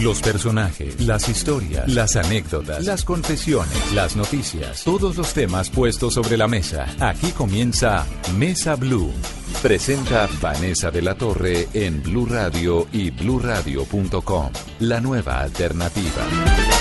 [0.00, 6.36] Los personajes, las historias, las anécdotas, las confesiones, las noticias, todos los temas puestos sobre
[6.36, 6.86] la mesa.
[7.00, 8.06] Aquí comienza
[8.36, 9.12] Mesa Blue.
[9.60, 14.50] Presenta Vanessa de la Torre en Blue Radio y bluradio.com.
[14.78, 16.77] La nueva alternativa.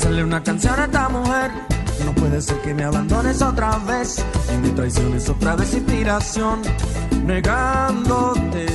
[0.00, 1.50] Hacerle una canción a esta mujer.
[2.06, 6.62] No puede ser que me abandones otra vez y me traiciones otra vez inspiración,
[7.26, 8.66] negándote.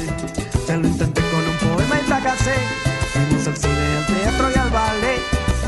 [0.67, 2.53] Ya lo intenté con un poema y fracasé.
[3.11, 5.21] Fuimos al cine, al teatro y al ballet.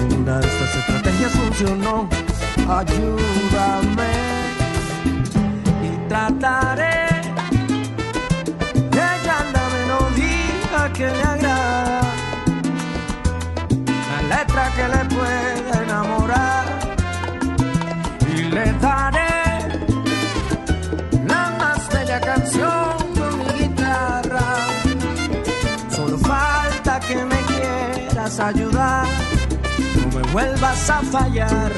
[0.07, 2.09] Ninguna de estas estrategias funcionó.
[2.70, 4.13] Ayúdame
[5.81, 7.07] y trataré
[8.91, 12.07] de hallar la melodía que le agrada
[14.21, 15.06] la letra que le
[30.38, 31.71] vuelvas a fallar.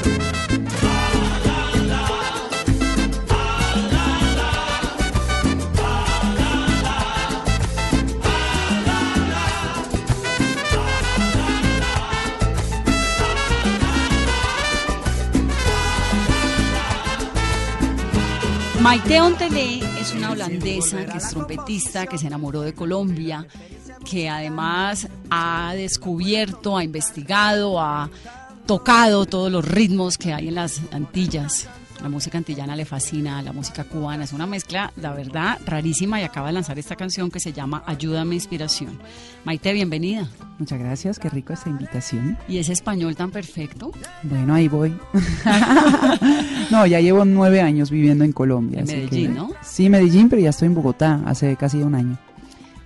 [18.82, 19.18] Maite
[20.00, 23.46] es una holandesa que es trompetista, que se enamoró de Colombia,
[24.04, 28.10] que además ha descubierto, ha investigado, ha
[28.66, 31.68] tocado todos los ritmos que hay en las Antillas.
[32.02, 36.24] La música antillana le fascina, la música cubana es una mezcla, la verdad, rarísima y
[36.24, 38.98] acaba de lanzar esta canción que se llama Ayúdame Inspiración.
[39.44, 40.26] Maite, bienvenida.
[40.58, 42.38] Muchas gracias, qué rico esta invitación.
[42.48, 43.92] ¿Y ese español tan perfecto?
[44.22, 44.96] Bueno, ahí voy.
[46.70, 48.80] no, ya llevo nueve años viviendo en Colombia.
[48.80, 49.50] En Medellín, que- ¿no?
[49.62, 52.18] Sí, Medellín, pero ya estoy en Bogotá hace casi un año.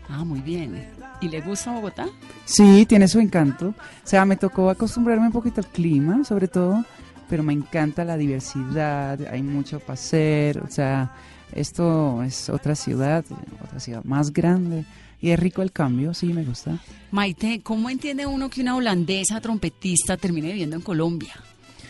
[0.09, 0.89] Ah, muy bien.
[1.25, 2.07] ¿Y le gusta Bogotá?
[2.45, 3.69] Sí, tiene su encanto.
[3.69, 3.75] O
[4.07, 6.85] sea, me tocó acostumbrarme un poquito al clima, sobre todo,
[7.31, 11.13] pero me encanta la diversidad, hay mucho para hacer, o sea,
[11.55, 13.25] esto es otra ciudad,
[13.65, 14.85] otra ciudad más grande.
[15.23, 16.77] Y es rico el cambio, sí, me gusta.
[17.11, 21.33] Maite, ¿cómo entiende uno que una holandesa trompetista termine viviendo en Colombia?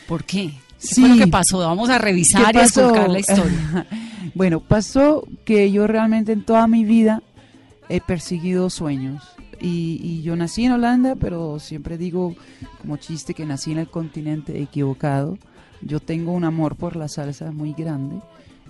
[0.06, 0.50] ¿Por qué?
[0.80, 1.00] ¿Qué Sí.
[1.00, 1.58] fue lo que pasó?
[1.58, 3.86] Vamos a revisar ¿Qué y a la historia.
[4.36, 7.22] bueno, pasó que yo realmente en toda mi vida
[7.88, 9.22] he perseguido sueños.
[9.60, 12.34] Y, yo nací en Holanda, pero siempre digo
[12.80, 15.38] como chiste que nací en el continente equivocado.
[15.80, 18.16] Yo tengo un amor por la salsa muy grande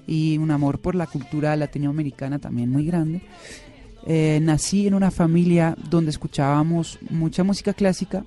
[0.06, 3.22] y un amor por la cultura latinoamericana también muy grande.
[4.06, 8.24] Eh, nací en una familia donde escuchábamos mucha música clásica,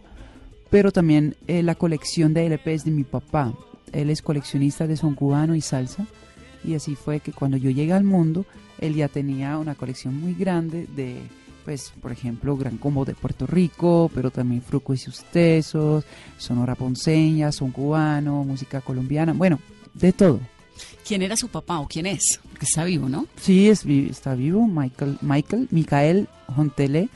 [0.69, 3.53] pero también eh, la colección de LPs de mi papá.
[3.91, 6.05] Él es coleccionista de son cubano y salsa.
[6.67, 8.45] Y así fue que cuando yo llegué al mundo,
[8.79, 11.21] él ya tenía una colección muy grande de,
[11.63, 16.03] pues, por ejemplo, Gran Combo de Puerto Rico, pero también Fruco y sus Tesos,
[16.37, 19.59] Sonora Ponceña, son cubano, música colombiana, bueno,
[19.93, 20.41] de todo.
[21.07, 22.39] ¿Quién era su papá o quién es?
[22.49, 23.27] Porque está vivo, ¿no?
[23.41, 27.09] Sí, es, está vivo, Michael, Michael, Micael Hontele,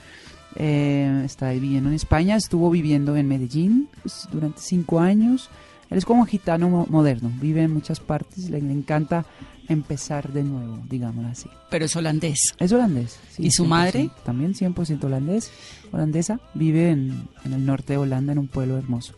[0.55, 5.49] eh, está viviendo en España, estuvo viviendo en Medellín pues, durante cinco años.
[5.91, 9.25] Él es como gitano mo- moderno, vive en muchas partes, le, le encanta
[9.67, 11.47] empezar de nuevo, digámoslo así.
[11.69, 12.55] Pero es holandés.
[12.59, 13.19] Es holandés.
[13.35, 14.09] sí, ¿Y su 100%, madre?
[14.25, 15.51] También 100% holandés,
[15.91, 19.13] holandesa, vive en, en el norte de Holanda, en un pueblo hermoso.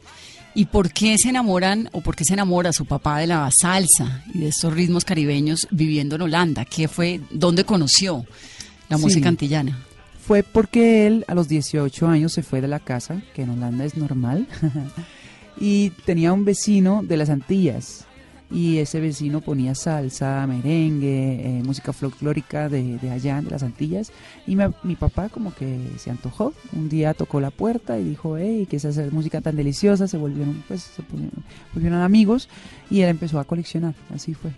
[0.55, 4.23] ¿Y por qué se enamoran o por qué se enamora su papá de la salsa
[4.33, 6.65] y de estos ritmos caribeños viviendo en Holanda?
[6.65, 7.21] ¿Qué fue?
[7.31, 8.25] ¿Dónde conoció
[8.89, 9.03] la Sí.
[9.03, 9.79] música antillana?
[10.23, 13.83] Fue porque él a los 18 años se fue de la casa, que en Holanda
[13.85, 14.47] es normal,
[15.65, 18.05] y tenía un vecino de las Antillas.
[18.51, 24.11] Y ese vecino ponía salsa, merengue, eh, música folclórica de, de allá, de las Antillas.
[24.45, 26.53] Y mi papá como que se antojó.
[26.73, 30.05] Un día tocó la puerta y dijo, hey, ¿qué es hacer música tan deliciosa?
[30.09, 31.01] Se volvieron, pues, se
[31.73, 32.49] volvieron amigos
[32.89, 33.95] y él empezó a coleccionar.
[34.13, 34.51] Así fue.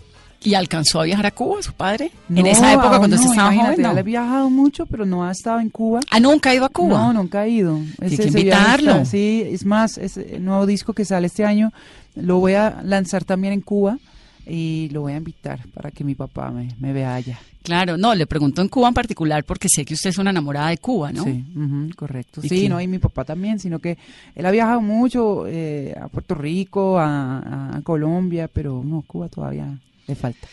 [0.43, 2.11] ¿Y alcanzó a viajar a Cuba, su padre?
[2.29, 3.89] en No, esa época, cuando no, usted estaba joven, Él no.
[3.89, 6.01] ha viajado mucho, pero no ha estado en Cuba.
[6.11, 6.97] ¿Ah, nunca ha ido a Cuba?
[6.99, 7.79] No, nunca ha ido.
[7.99, 8.91] Ese- que ese viaje invitarlo.
[8.91, 11.71] está- sí, es más, ese nuevo disco que sale este año
[12.15, 13.97] lo voy a lanzar también en Cuba
[14.45, 17.39] y lo voy a invitar para que mi papá me, me vea allá.
[17.63, 20.69] Claro, no, le pregunto en Cuba en particular porque sé que usted es una enamorada
[20.69, 21.23] de Cuba, ¿no?
[21.23, 22.41] Sí, ujú, correcto.
[22.43, 22.69] ¿Y Sí, qué?
[22.69, 23.97] no, y mi papá también, sino que
[24.35, 29.65] él ha viajado mucho eh, a Puerto Rico, a, a Colombia, pero no, Cuba todavía
[30.07, 30.47] le falta.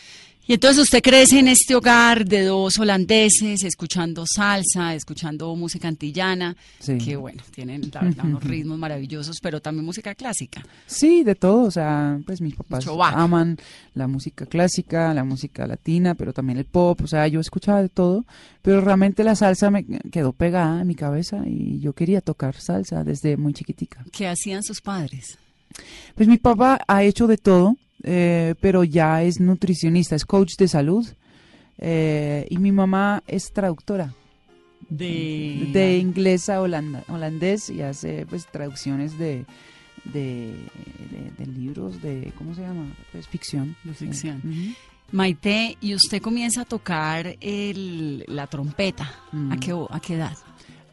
[0.45, 6.57] Y entonces usted crece en este hogar de dos holandeses, escuchando salsa, escuchando música antillana,
[6.79, 6.97] Sí.
[6.97, 10.61] que bueno, tienen la verdad, unos ritmos maravillosos, pero también música clásica.
[10.85, 12.85] Sí, de todo, o sea, pues mis papás
[13.15, 13.57] aman
[13.95, 17.87] la música clásica, la música latina, pero también el pop, o sea, yo escuchaba de
[17.87, 18.25] todo,
[18.61, 23.05] pero realmente la salsa me quedó pegada en mi cabeza y yo quería tocar salsa
[23.05, 24.03] desde muy chiquitica.
[24.11, 25.37] ¿Qué hacían sus padres?
[26.15, 30.67] Pues mi papá ha hecho de todo, eh, pero ya es nutricionista, es coach de
[30.67, 31.07] salud,
[31.77, 34.13] eh, y mi mamá es traductora
[34.89, 39.45] De, de inglés a holanda- holandés y hace pues traducciones de,
[40.13, 40.53] de,
[41.11, 42.85] de- de libros de, ¿cómo se llama?
[43.11, 43.75] Pues ficción.
[43.83, 44.41] De ficción.
[45.11, 49.11] Maite, y usted comienza a tocar el, la trompeta.
[49.31, 49.51] Mm.
[49.51, 50.37] ¿A, qué, ¿A qué edad?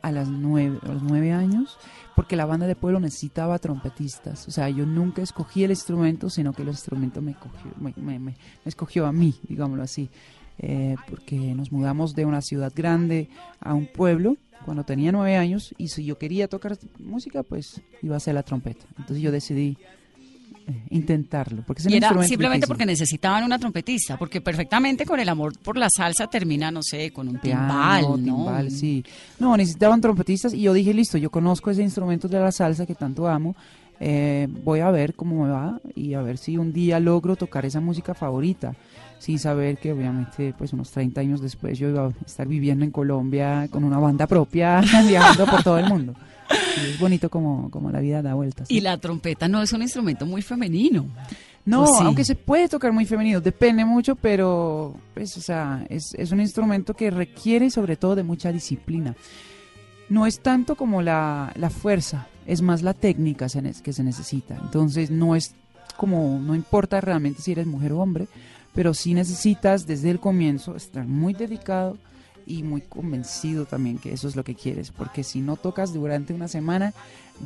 [0.03, 1.79] A, las nueve, a los nueve años,
[2.21, 4.47] porque la banda de pueblo necesitaba trompetistas.
[4.47, 8.19] O sea, yo nunca escogí el instrumento, sino que el instrumento me, cogió, me, me-
[8.19, 8.37] me-
[8.67, 10.11] escogió a mí, digámoslo así.
[10.59, 14.37] Eh, porque nos mudamos de una ciudad grande a un pueblo
[14.67, 18.43] cuando tenía nueve años y si yo quería tocar música, pues iba a ser la
[18.43, 18.85] trompeta.
[18.99, 19.79] Entonces yo decidí
[20.91, 21.63] intentarlo.
[21.67, 25.77] Porque es Y era simplemente porque necesitaban una trompetista, porque perfectamente con el amor por
[25.77, 28.25] la salsa termina, no sé, con un timbal, Piano, ¿no?
[28.25, 29.05] timbal, sí.
[29.39, 32.95] No, necesitaban trompetistas y yo dije, listo, yo conozco ese instrumento de la salsa que
[32.95, 33.55] tanto amo,
[34.03, 37.67] eh, voy a ver cómo me va y a ver si un día logro tocar
[37.67, 38.75] esa música favorita,
[39.19, 42.91] sin saber que obviamente pues unos 30 años después yo iba a estar viviendo en
[42.91, 46.15] Colombia con una banda propia, viajando por todo el mundo.
[46.51, 48.71] Es bonito como, como la vida da vueltas.
[48.71, 51.07] Y la trompeta no es un instrumento muy femenino.
[51.65, 56.33] No, aunque se puede tocar muy femenino, depende mucho, pero pues, o sea, es, es
[56.33, 59.15] un instrumento que requiere sobre todo de mucha disciplina.
[60.09, 63.47] No es tanto como la, la fuerza, es más la técnica
[63.85, 64.57] que se necesita.
[64.61, 65.55] Entonces no es
[65.97, 68.27] como, no importa realmente si eres mujer o hombre,
[68.75, 71.99] pero sí necesitas desde el comienzo estar muy dedicado
[72.51, 76.33] y muy convencido también que eso es lo que quieres, porque si no tocas durante
[76.35, 76.93] una semana,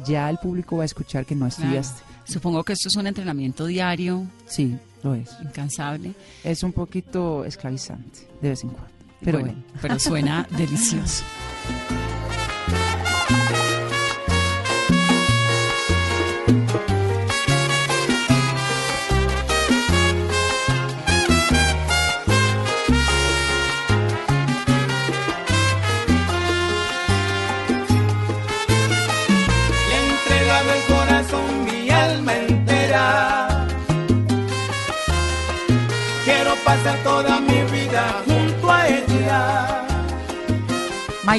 [0.07, 2.03] ya el público va a escuchar que no estudiaste.
[2.25, 5.31] Supongo que esto es un entrenamiento diario, Sí, lo es.
[5.43, 6.13] incansable.
[6.43, 8.91] Es un poquito esclavizante de vez en cuando.
[9.23, 11.25] Pero bueno, pero suena delicioso.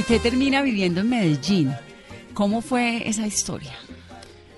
[0.07, 1.71] Maite termina viviendo en Medellín.
[2.33, 3.73] ¿Cómo fue esa historia?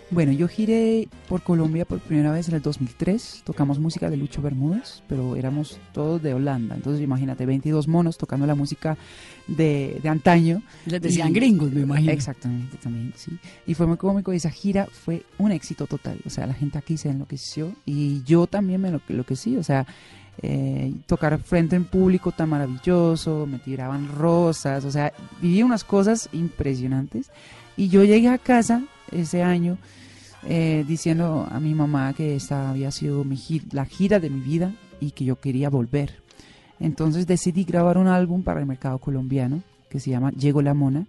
[0.09, 3.41] bueno, yo giré por Colombia por primera vez en el 2003.
[3.45, 6.75] Tocamos música de Lucho Bermúdez, pero éramos todos de Holanda.
[6.75, 8.97] Entonces, imagínate, 22 monos tocando la música
[9.47, 10.61] de, de antaño.
[10.85, 12.11] Les decían Y- gringos, me imagino.
[12.13, 13.37] Exactamente, también, sí.
[13.65, 14.31] Y fue muy cómico.
[14.33, 16.19] y Esa gira fue un éxito total.
[16.25, 19.57] O sea, la gente aquí se enloqueció y yo también me enloquecí.
[19.57, 19.85] O sea,
[20.41, 24.85] eh, tocar frente en público tan maravilloso, me tiraban rosas.
[24.85, 25.11] O sea,
[25.41, 27.31] viví unas cosas impresionantes.
[27.75, 29.77] Y yo llegué a casa ese año
[30.47, 34.39] eh, diciendo a mi mamá que esta había sido mi gi- la gira de mi
[34.41, 36.21] vida y que yo quería volver.
[36.79, 41.05] Entonces decidí grabar un álbum para el mercado colombiano que se llama Llegó la Mona.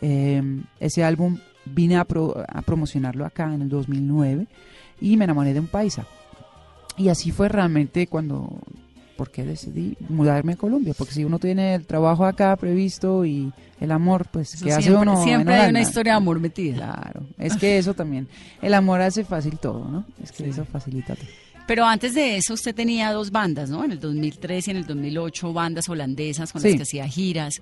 [0.00, 0.42] Eh,
[0.80, 4.46] ese álbum vine a, pro- a promocionarlo acá en el 2009
[5.00, 6.06] y me enamoré de un paisa.
[6.96, 8.58] Y así fue realmente cuando,
[9.16, 13.90] porque decidí mudarme a Colombia, porque si uno tiene el trabajo acá previsto y el
[13.92, 16.76] amor, pues que hace uno siempre hay una historia de amor metida.
[16.94, 18.28] Claro, es que eso también,
[18.60, 20.04] el amor hace fácil todo, ¿no?
[20.22, 20.50] Es que Sí.
[20.50, 21.26] eso facilita todo.
[21.66, 23.84] Pero antes de eso usted tenía dos bandas, ¿no?
[23.84, 26.68] En el 2003 y en el 2008, bandas holandesas con Sí.
[26.68, 27.54] las que hacía giras.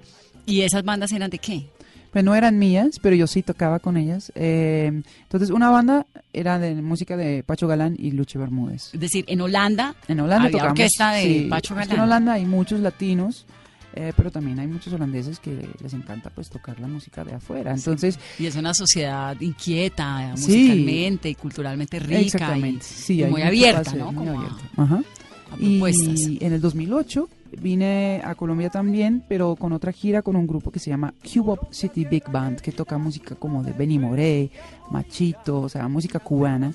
[0.47, 1.67] ¿Y esas bandas eran de qué?
[2.13, 4.33] Pues no eran mías, pero yo sí tocaba con ellas.
[4.35, 8.91] Eh, entonces, una banda era de música de Pacho Galán y Lucho Bermúdez.
[8.95, 10.71] Es decir, en Holanda En Holanda Había tocamos.
[10.73, 12.05] orquesta de sí, Pacho es que en Galán.
[12.07, 13.47] Holanda hay muchos latinos,
[13.95, 17.73] eh, pero también hay muchos holandeses que les encanta pues tocar la música de afuera.
[17.73, 20.43] Entonces, y es una sociedad inquieta Sí.
[20.43, 24.11] musicalmente y culturalmente rica y, sí, y muy abierta, ¿no?
[24.13, 24.63] muy abierta.
[24.77, 25.03] Ajá.
[25.51, 26.21] A propuestas.
[26.21, 27.29] Y en el 2008
[27.61, 31.73] vine a Colombia también, pero con otra gira con un grupo que se llama Cubop
[31.73, 34.51] City Big Band, que toca música como de Benny Moré,
[34.91, 36.73] Machito, o sea, música cubana.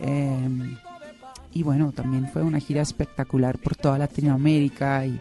[0.00, 0.76] Eh,
[1.52, 5.18] y bueno, también fue una gira espectacular por toda Latinoamérica y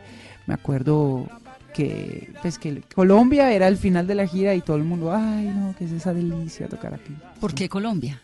[0.47, 1.27] me acuerdo
[1.73, 5.45] que pues que Colombia era el final de la gira y todo el mundo, ay
[5.45, 7.13] no, que es esa delicia tocar aquí.
[7.39, 8.21] ¿Por qué Colombia?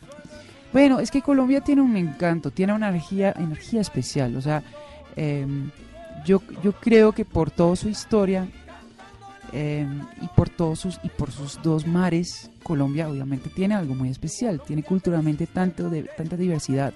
[0.73, 4.35] Bueno, es que Colombia tiene un encanto, tiene una energía, energía especial.
[4.37, 4.63] O sea,
[5.15, 5.71] Em,
[6.25, 8.47] yo, yo creo que por toda su historia
[9.51, 14.09] em, y por todos sus y por sus dos mares, Colombia obviamente tiene algo muy
[14.09, 16.93] especial, tiene culturalmente tanto de, tanta diversidad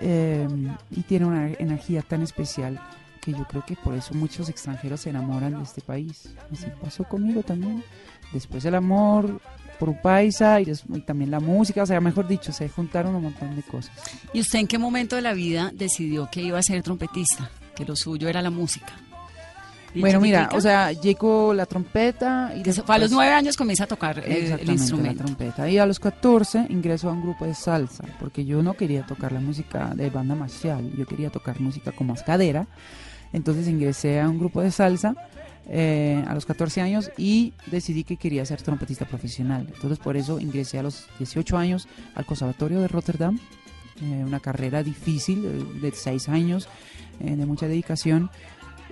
[0.00, 2.80] em, y tiene una energía tan especial
[3.18, 6.28] que yo creo que por eso muchos extranjeros se enamoran de este país.
[6.52, 7.82] Así pasó conmigo también.
[8.32, 9.40] Después el amor
[9.78, 13.22] por un paisa y, y también la música, o sea, mejor dicho, se juntaron un
[13.22, 13.92] montón de cosas.
[14.32, 17.50] ¿Y usted en qué momento de la vida decidió que iba a ser trompetista?
[17.74, 18.92] Que lo suyo era la música.
[19.94, 23.86] ¿Y Bueno, mira, o sea, llegó la trompeta y a los nueve años comienza a
[23.86, 25.22] tocar eh, el instrumento.
[25.22, 25.70] la trompeta.
[25.70, 29.32] Y a los 14 ingreso a un grupo de salsa, porque yo no quería tocar
[29.32, 32.66] la música de banda marcial, yo quería tocar música con más cadera.
[33.32, 35.14] Entonces ingresé a un grupo de salsa
[35.68, 39.66] eh, a los 14 años y decidí que quería ser trompetista profesional.
[39.72, 43.38] Entonces por eso ingresé a los 18 años al Conservatorio de Rotterdam,
[44.00, 46.68] eh, una carrera difícil eh, de 6 años,
[47.20, 48.30] eh, de mucha dedicación.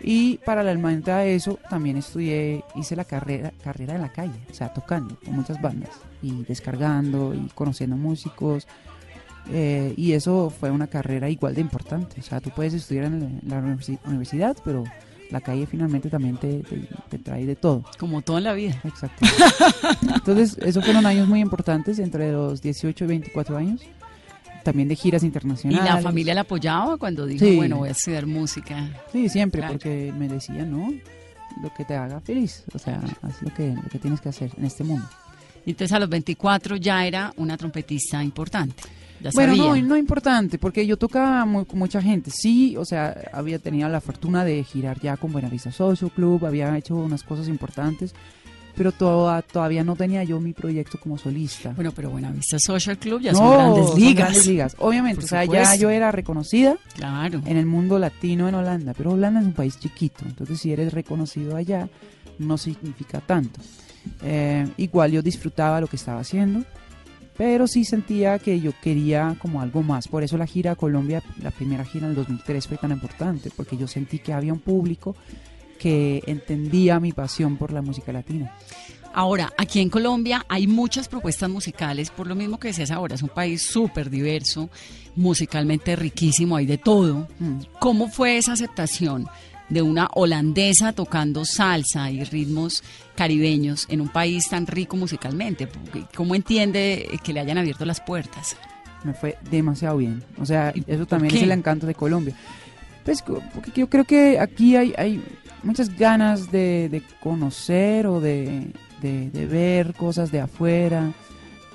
[0.02, 4.72] Y paralelamente a eso también estudié, hice la carrera, carrera en la calle, o sea,
[4.72, 5.90] tocando con muchas bandas
[6.22, 8.66] y descargando y conociendo músicos.
[9.52, 12.20] Eh, y eso fue una carrera igual de importante.
[12.20, 13.58] O sea, tú puedes estudiar en la,
[14.06, 14.84] universidad, pero
[15.30, 17.84] la calle finalmente también te, te- te trae de todo.
[17.98, 18.80] Como todo en la vida.
[18.84, 19.24] Exacto.
[20.14, 23.80] Entonces, esos fueron años muy importantes, entre los 18 y 24 años.
[24.62, 25.84] También de giras ¿Y internacionales.
[25.94, 27.54] la familia la apoyaba cuando dijo, Sí.
[27.56, 28.90] bueno, voy a estudiar música?
[29.12, 29.74] Sí, siempre, Claro.
[29.74, 30.90] porque me decían, no,
[31.62, 32.64] lo que te haga feliz.
[32.74, 35.06] O sea, haz lo que, lo que tienes que hacer en este mundo.
[35.64, 38.82] Y entonces a los 24 ya era una trompetista importante.
[39.22, 39.82] Ya Bueno, sabía.
[39.82, 42.30] no, no importante, porque yo tocaba muy- con mucha gente.
[42.30, 46.76] Sí, o sea, había tenido la fortuna de girar ya con Buenavista Social Club, había
[46.76, 48.14] hecho unas cosas importantes,
[48.76, 51.70] pero toda- todavía no tenía yo mi proyecto como solista.
[51.70, 54.14] Bueno, pero Buenavista Social Club ya no, son grandes son ligas.
[54.16, 54.76] grandes ligas.
[54.78, 57.40] Obviamente, Por o sea, ya yo era reconocida Claro.
[57.46, 60.92] en el mundo latino en Holanda, pero Holanda es un país chiquito, entonces si eres
[60.92, 61.88] reconocido allá
[62.38, 63.60] no significa tanto.
[64.22, 66.62] Eh, igual yo disfrutaba lo que estaba haciendo,
[67.36, 70.08] pero sí sentía que yo quería como algo más.
[70.08, 73.50] Por eso la gira a Colombia, la primera gira en el 2003 fue tan importante,
[73.54, 75.14] porque yo sentí que había un público
[75.78, 78.54] que entendía mi pasión por la música latina.
[79.12, 83.22] Ahora, aquí en Colombia hay muchas propuestas musicales, por lo mismo que decías ahora, es
[83.22, 84.68] un país súper diverso,
[85.14, 87.26] musicalmente riquísimo, hay de todo.
[87.38, 87.60] Mm.
[87.78, 89.26] ¿Cómo fue esa aceptación
[89.68, 92.82] de una holandesa tocando salsa y ritmos
[93.16, 95.68] caribeños en un país tan rico musicalmente?
[96.14, 98.56] ¿Cómo entiende que le hayan abierto las puertas?
[99.04, 100.24] me fue demasiado bien.
[100.38, 102.34] O sea, eso también es el encanto de Colombia.
[103.04, 105.22] Pues porque yo creo que aquí hay, hay
[105.62, 108.66] muchas ganas de, de conocer o de,
[109.00, 111.12] de- de ver cosas de afuera.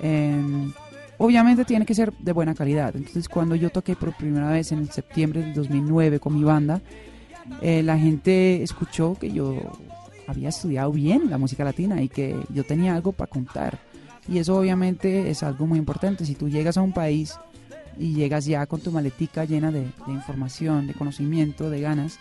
[0.02, 0.72] Em,
[1.18, 2.94] obviamente tiene que ser de buena calidad.
[2.96, 6.82] Entonces cuando yo toqué por primera vez en septiembre del 2009 con mi banda,
[7.60, 9.56] eh, la gente escuchó que yo
[10.26, 13.78] había estudiado bien la música latina y que yo tenía algo para contar.
[14.28, 16.24] Y eso obviamente es algo muy importante.
[16.24, 17.34] Si tú llegas a un país
[17.98, 22.18] y llegas ya con tu maletica llena de, de información, de conocimiento, de ganas,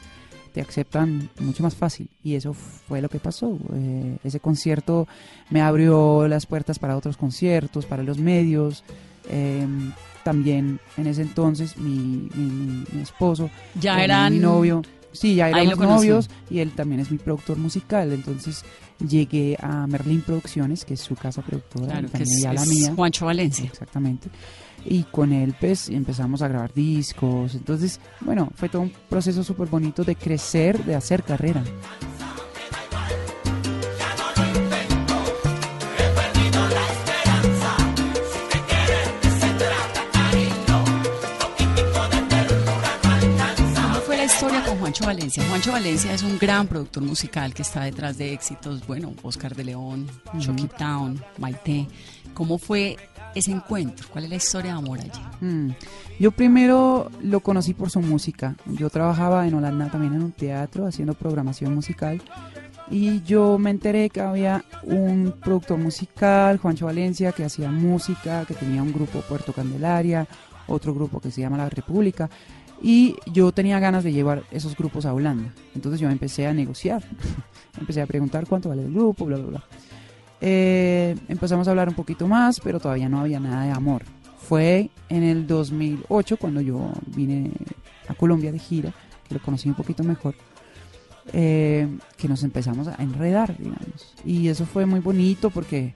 [0.54, 2.10] te aceptan mucho más fácil.
[2.24, 3.58] Y eso fue lo que pasó.
[3.74, 5.08] Eh, ese concierto
[5.51, 8.84] me abrió las puertas para otros conciertos, para los medios.
[9.30, 9.66] Eh,
[10.24, 13.50] también en ese entonces mi, mi- mi esposo,
[13.80, 14.34] Ya eran...
[14.34, 16.08] mi novio, sí, ya éramos conocí.
[16.08, 18.12] novios y él también es mi productor musical.
[18.12, 18.63] Entonces
[19.08, 22.62] llegué a Merlin Producciones, que es su casa productora, Claro, y que es, ya la
[22.63, 22.94] es mía.
[22.96, 23.65] Juancho Valencia.
[23.65, 24.30] Exactamente.
[24.86, 27.53] Y con él pues empezamos a grabar discos.
[27.56, 31.63] Entonces, bueno, fue todo un proceso súper bonito de crecer, de hacer carrera.
[44.91, 45.43] Juancho Valencia?
[45.48, 49.63] Juancho Valencia es un gran productor musical que está detrás de éxitos, bueno, Oscar de
[49.63, 50.05] León,
[50.38, 51.88] Chucky Town, Maite.
[52.33, 52.98] ¿Cómo fue
[53.33, 54.10] ese encuentro?
[54.12, 55.21] ¿Cuál es la historia de amor allí?
[55.39, 55.69] Mm.
[56.19, 58.57] Yo primero lo conocí por su música.
[58.65, 62.21] Yo trabajaba en Holanda también en un teatro haciendo programación musical.
[62.89, 68.55] Y yo me enteré que había un productor musical, Juancho Valencia, que hacía música, que
[68.55, 70.27] tenía un grupo Puerto Candelaria,
[70.67, 72.29] otro grupo que se llama La República.
[72.81, 75.53] Y yo tenía ganas de llevar esos grupos a Holanda.
[75.75, 77.03] Entonces yo empecé a negociar.
[77.79, 79.63] empecé a preguntar cuánto vale el grupo, bla, bla, bla.
[80.41, 84.03] Eh, empezamos a hablar un poquito más, pero todavía no había nada de amor.
[84.39, 87.51] Fue en el 2008 cuando yo vine
[88.07, 88.91] a Colombia de gira,
[89.27, 90.33] que lo conocí un poquito mejor,
[91.31, 94.15] eh, que nos empezamos a enredar, digamos.
[94.25, 95.93] Y eso fue muy bonito porque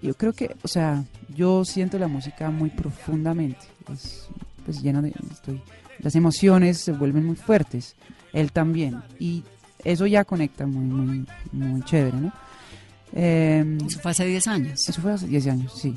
[0.00, 3.66] yo creo que, o sea, yo siento la música muy profundamente.
[3.92, 4.28] Es
[4.64, 5.62] pues llena de, estoy,
[6.00, 7.96] las emociones se vuelven muy fuertes,
[8.32, 9.44] él también, y
[9.84, 12.32] eso ya conecta muy, muy, muy chévere, ¿no?
[13.12, 14.88] Eh, eso fue hace 10 años.
[14.88, 15.96] Eso fue hace 10 años, sí.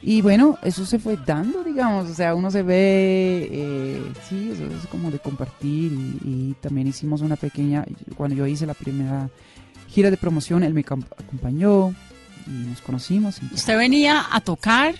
[0.00, 4.66] Y bueno, eso se fue dando, digamos, o sea, uno se ve, eh, sí, eso
[4.66, 5.92] es como de compartir
[6.24, 7.84] y, también hicimos una pequeña,
[8.16, 9.28] cuando yo hice la primera
[9.88, 11.90] gira de promoción, él me acompañó
[12.46, 13.40] y nos conocimos.
[13.52, 14.94] Usted venía a tocar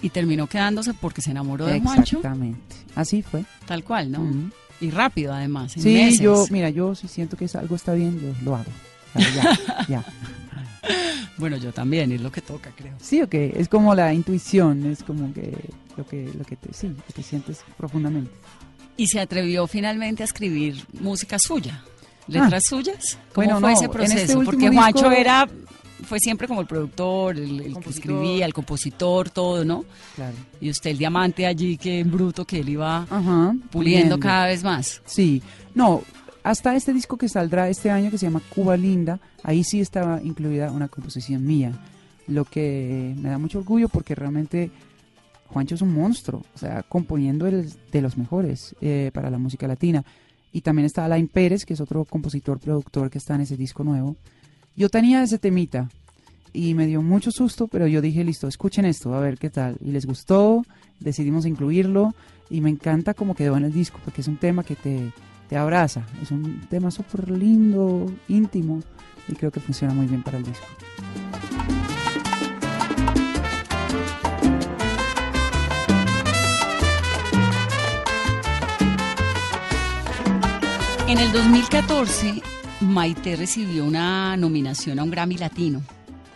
[0.00, 2.18] y terminó quedándose porque se enamoró de Juancho.
[2.18, 3.44] Exactamente, así fue.
[3.66, 4.50] Tal cual, ¿no?
[4.80, 5.72] Y rápido además.
[5.72, 8.70] sí, yo, mira, yo si siento que algo está bien, yo lo hago.
[9.14, 10.04] ya, ya.
[11.36, 12.94] Bueno, yo también, es lo que toca, creo.
[13.00, 15.52] Sí, ok, es como la intuición, es como que
[15.96, 18.30] lo que, lo que te, sí, lo que sientes profundamente.
[18.96, 21.82] ¿Y se atrevió finalmente a escribir música suya?
[22.28, 22.68] ¿Letras ah.
[22.68, 23.18] suyas?
[23.34, 24.42] ¿Cómo fue ese este proceso?
[24.42, 25.48] Porque Juancho era
[26.04, 29.84] fue siempre como el productor, el, que escribía, el compositor, todo, ¿no?
[30.14, 30.34] Claro.
[30.60, 33.06] Y usted el diamante allí, que en bruto, que él iba
[33.70, 35.02] puliendo cada vez más.
[35.04, 35.42] Sí,
[35.74, 36.02] no,
[36.42, 40.20] hasta este disco que saldrá este año que se llama Cuba Linda, ahí sí estaba
[40.22, 41.72] incluida una composición mía,
[42.26, 44.70] lo que me da mucho orgullo porque realmente
[45.48, 49.66] Juancho es un monstruo, o sea, componiendo el, de los mejores eh, para la música
[49.66, 50.04] latina.
[50.52, 53.82] Y también está Alain Pérez, que es otro compositor, productor que está en ese disco
[53.84, 54.16] nuevo.
[54.76, 55.88] Yo tenía ese temita
[56.52, 59.76] y me dio mucho susto, pero yo dije, listo, escuchen esto, a ver qué tal.
[59.80, 60.64] Y les gustó,
[60.98, 62.12] decidimos incluirlo
[62.50, 65.12] y me encanta cómo quedó en el disco, porque es un tema que te,
[65.48, 66.04] te abraza.
[66.20, 68.80] Es un tema súper lindo, íntimo
[69.28, 70.66] y creo que funciona muy bien para el disco.
[81.06, 82.42] En el 2014,
[82.92, 85.82] Maite recibió una nominación a un Grammy Latino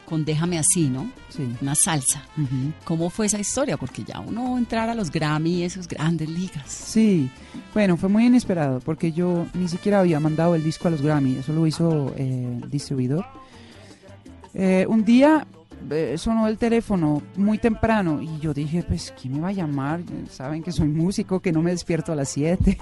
[0.08, 1.10] con Déjame así, ¿no?
[1.28, 1.46] Sí.
[1.60, 2.22] Una salsa.
[2.84, 3.76] ¿Cómo fue esa historia?
[3.76, 6.70] Porque ya uno entrar a los Grammy, esos grandes ligas.
[6.70, 7.30] Sí,
[7.74, 11.36] bueno, fue muy inesperado porque yo ni siquiera había mandado el disco a los Grammy,
[11.36, 13.26] eso lo hizo eh, el distribuidor.
[14.54, 15.46] Eh, un día
[16.16, 20.00] sonó el teléfono muy temprano y yo dije, pues, ¿quién me va a llamar?
[20.30, 22.78] Saben que soy músico, que no me despierto a las 7.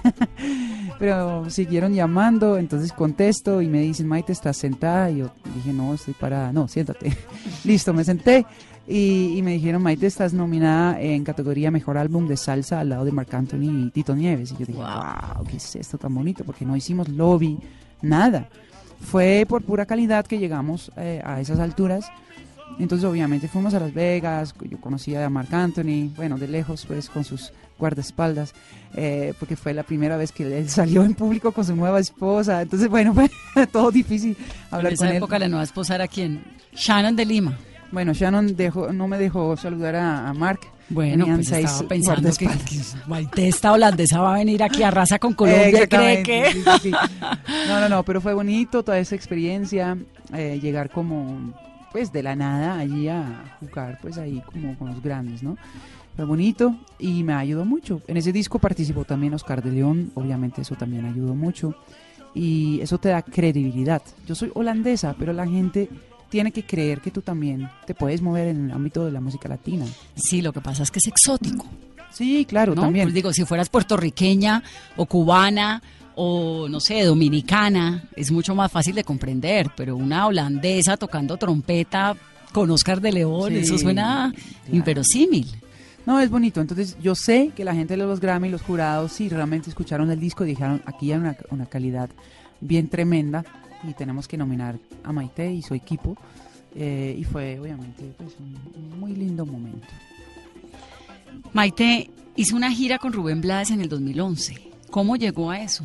[0.99, 5.11] Pero siguieron llamando, entonces contesto y me dicen, Maite, ¿estás sentada?
[5.11, 6.51] Y yo dije, no, estoy parada.
[6.51, 7.15] No, siéntate.
[7.63, 8.45] Listo, me senté.
[8.87, 13.11] Y, me dijeron, Maite, estás nominada en categoría Mejor Álbum de Salsa al lado de
[13.11, 14.51] Marc Anthony y Tito Nieves.
[14.51, 16.45] Y yo dije, wow, ¿qué es esto tan bonito?
[16.45, 17.59] Porque no hicimos lobby,
[18.01, 18.47] nada.
[19.01, 22.09] Fue por pura calidad que llegamos eh, a esas alturas
[22.79, 27.09] entonces obviamente fuimos a Las Vegas, yo conocía a Marc Anthony, bueno, de lejos pues
[27.09, 28.53] con sus guardaespaldas,
[28.95, 32.61] eh, porque fue la primera vez que él salió en público con su nueva esposa,
[32.61, 33.13] entonces bueno,
[33.53, 34.37] fue todo difícil
[34.71, 36.43] hablar en esa época la nueva esposa era quién?
[36.73, 37.57] Shannon de Lima.
[37.91, 40.59] Bueno, Shannon dejó, no me dejó saludar a, Mark.
[40.89, 42.49] Bueno, pues estaba pensando que,
[43.33, 46.63] que esta holandesa va a venir aquí a raza con Colombia, ¿cree que?
[47.67, 49.97] No, no, no, pero fue bonito toda esa experiencia,
[50.33, 51.53] eh, llegar como
[51.91, 55.57] pues de la nada allí a jugar pues ahí como con los grandes, ¿no?
[56.15, 58.01] Fue bonito y me ayudó mucho.
[58.07, 61.75] En ese disco participó también Oscar de León, obviamente eso también ayudó mucho
[62.33, 64.01] y eso te da credibilidad.
[64.25, 65.89] Yo soy holandesa, pero la gente
[66.29, 69.47] tiene que creer que tú también te puedes mover en el ámbito de la música
[69.47, 69.85] latina.
[70.15, 71.65] Sí, lo que pasa es que es exótico.
[72.11, 73.05] Sí, claro, también.
[73.05, 74.63] Pues digo, si fueras puertorriqueña
[74.95, 75.81] o cubana
[76.19, 82.15] o no sé, dominicana, es mucho más fácil de comprender, pero una holandesa tocando trompeta
[82.51, 84.33] con Oscar de León, eso suena
[84.71, 85.45] inverosímil.
[86.07, 86.59] No, es bonito.
[86.59, 90.19] Entonces, yo sé que la gente de los Grammy, los jurados, sí realmente escucharon el
[90.19, 92.09] disco y dijeron, aquí hay una, una calidad
[92.61, 93.45] bien tremenda
[93.87, 96.17] y tenemos que nominar a Maite y su equipo.
[96.73, 99.85] Eh, y fue, obviamente, pues, un muy lindo momento.
[101.53, 104.55] Maite hizo una gira con Rubén Blades en el 2011.
[104.89, 105.83] ¿Cómo llegó a eso?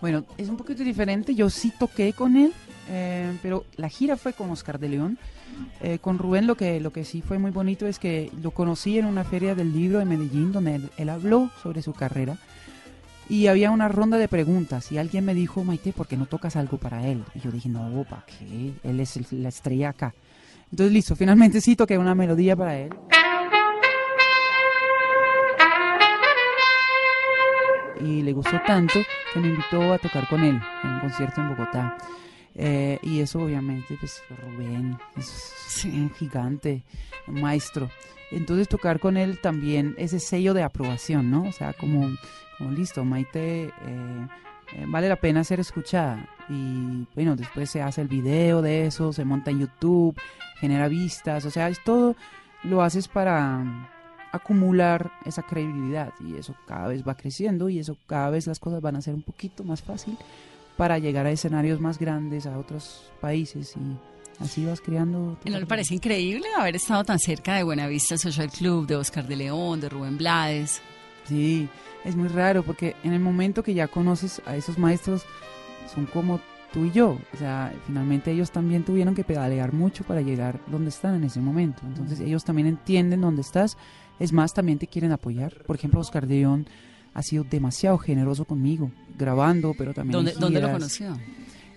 [0.00, 1.34] Bueno, es un poquito diferente.
[1.34, 2.52] Yo sí toqué con él,
[2.88, 5.18] eh, pero la gira fue con Oscar de León.
[5.80, 8.98] Eh, con Rubén lo que, lo que sí fue muy bonito es que lo conocí
[8.98, 12.38] en una feria del libro de Medellín donde él, habló sobre su carrera
[13.28, 16.56] y había una ronda de preguntas y alguien me dijo, Maite, ¿por qué no tocas
[16.56, 17.22] algo para él?
[17.34, 18.72] Y yo dije, no, ¿para qué?
[18.82, 20.14] Él es la estrella acá.
[20.70, 22.90] Entonces, listo, finalmente sí toqué una melodía para él.
[28.02, 29.00] Y le gustó tanto
[29.32, 31.96] que me invitó a tocar con él en un concierto en Bogotá.
[32.54, 36.82] Eh, y eso obviamente, pues Rubén es un gigante,
[37.26, 37.90] un maestro.
[38.30, 41.44] Entonces tocar con él también ese sello de aprobación, ¿no?
[41.44, 42.08] O sea, como,
[42.58, 43.72] como listo, Maite eh,
[44.74, 46.28] eh, vale la pena ser escuchada.
[46.48, 50.20] Y bueno, después se hace el video de eso, se monta en YouTube,
[50.58, 52.16] genera vistas, o sea, es todo
[52.62, 53.64] lo haces para
[54.32, 58.80] acumular esa credibilidad y eso cada vez va creciendo y eso cada vez las cosas
[58.80, 60.16] van a ser un poquito más fácil
[60.76, 65.36] para llegar a escenarios más grandes, a otros países y así vas creando.
[65.44, 69.36] ¿No le parece increíble haber estado tan cerca de Buenavista Social Club, de Oscar de
[69.36, 70.80] León, de Rubén Blades?
[71.24, 71.68] Sí,
[72.04, 75.24] es muy raro porque en el momento que ya conoces a esos maestros
[75.94, 76.40] son como
[76.72, 77.18] tú y yo.
[77.34, 81.40] O sea, finalmente ellos también tuvieron que pedalear mucho para llegar donde están en ese
[81.40, 81.82] momento.
[81.86, 83.76] Entonces ellos también entienden dónde estás.
[84.20, 85.64] Es más, también te quieren apoyar.
[85.64, 86.66] Por ejemplo, Oscar de León
[87.14, 90.12] ha sido demasiado generoso conmigo, grabando, pero también...
[90.12, 91.18] ¿Dónde, ¿dónde lo conoció?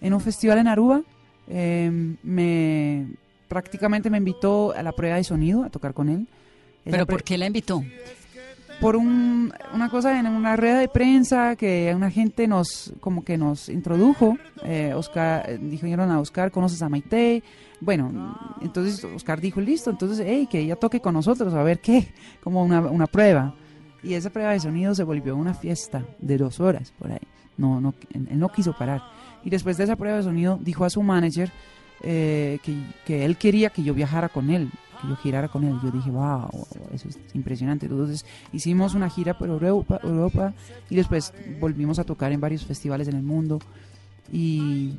[0.02, 1.02] En un festival en Aruba.
[1.48, 3.08] Eh, me
[3.48, 6.28] prácticamente me invitó a la prueba de sonido a tocar con él.
[6.84, 7.84] ¿Pero por qué la invitó?
[8.84, 13.38] Por un, una cosa en una rueda de prensa que una gente nos como que
[13.38, 17.44] nos introdujo eh, Oscar eh, dijeron a Oscar conoces a Maite
[17.80, 22.14] bueno entonces Oscar dijo listo entonces hey, que ella toque con nosotros a ver qué
[22.44, 23.56] como una, una prueba.
[24.04, 27.26] Y esa prueba de sonido se volvió una fiesta de dos horas por ahí.
[27.56, 29.02] No no él no quiso parar.
[29.46, 31.50] Y después de esa prueba de sonido dijo a su manager
[32.02, 34.70] eh, que, que él quería que yo viajara con él
[35.08, 35.78] yo girara con él.
[35.84, 36.50] Yo dije, wow,
[36.94, 37.86] eso es impresionante.
[37.86, 40.54] Entonces hicimos una gira por Europa, Europa
[40.90, 43.60] y después volvimos a tocar en varios festivales en el mundo.
[44.32, 44.94] Y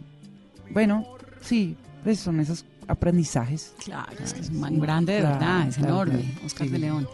[0.70, 1.06] bueno,
[1.40, 3.74] sí, pues son esos aprendizajes.
[3.84, 7.08] Claro, es que es muy grande de verdad, es enorme, Oscar de León.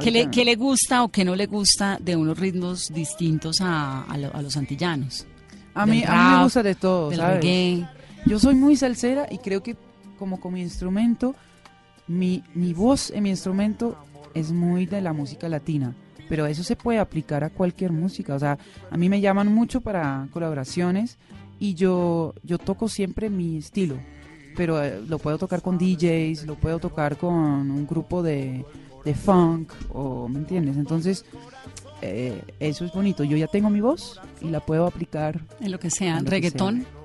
[0.00, 4.02] ¿Qué le, ¿Qué le, gusta o qué no le gusta de unos ritmos distintos a,
[4.02, 5.26] a, los antillanos?
[5.74, 7.84] A mí, a mí me gusta de todo, ¿sabes?
[8.24, 9.76] Yo soy muy salsera y creo que
[10.18, 11.34] como con mi instrumento
[12.12, 13.96] mi, mi voz en mi instrumento
[14.34, 15.94] es muy de la música latina,
[16.28, 18.34] pero eso se puede aplicar a cualquier música.
[18.34, 18.58] O sea,
[18.90, 21.18] a mí me llaman mucho para colaboraciones
[21.58, 23.96] y yo, yo toco siempre mi estilo,
[24.56, 28.64] pero eh, lo puedo tocar con DJs, lo puedo tocar con un grupo de,
[29.04, 30.76] de funk, o, ¿me entiendes?
[30.76, 31.24] Entonces,
[32.02, 33.24] eh, eso es bonito.
[33.24, 35.40] Yo ya tengo mi voz y la puedo aplicar.
[35.60, 36.80] En lo que sea, reggaetón.
[36.80, 37.01] Mm,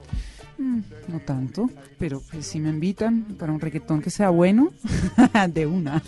[1.07, 4.71] no tanto, pero pues, si me invitan para un reggaetón que sea bueno,
[5.53, 6.01] de una.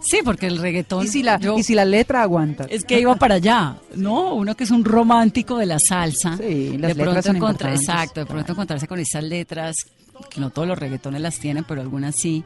[0.00, 1.04] Sí, porque el reggaetón...
[1.04, 2.66] ¿Y si, la, y si la letra aguanta.
[2.68, 4.34] Es que iba para allá, ¿no?
[4.34, 6.36] Uno que es un romántico de la salsa.
[6.36, 9.76] Sí, las de letras pronto son Exacto, de pronto encontrarse con esas letras,
[10.30, 12.44] que no todos los reggaetones las tienen, pero algunas sí.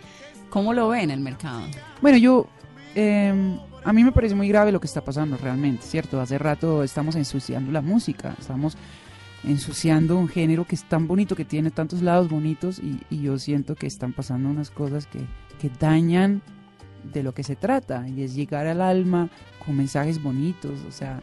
[0.51, 1.63] ¿Cómo lo ve en el mercado?
[2.01, 2.49] Bueno, yo...
[2.95, 6.21] Em, a mí me parece muy grave lo que está pasando realmente, ¿cierto?
[6.21, 8.77] Hace rato estamos ensuciando la música, estamos
[9.44, 13.74] ensuciando un género que es tan bonito, que tiene tantos lados bonitos y, yo siento
[13.74, 15.20] que están pasando unas cosas que,
[15.61, 16.42] que, dañan
[17.12, 19.29] de lo que se trata y es llegar al alma
[19.64, 21.20] con mensajes bonitos, o sea,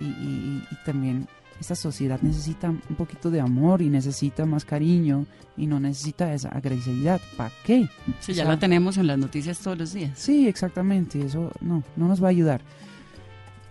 [0.00, 1.26] y, y, también
[1.60, 5.26] esta sociedad necesita un poquito de amor y necesita más cariño
[5.56, 7.20] y no necesita esa agresividad.
[7.36, 7.88] ¿Para qué?
[8.20, 10.18] Sí, ya la tenemos en las noticias todos los días.
[10.18, 12.60] Sí, exactamente, eso no, no nos va a ayudar.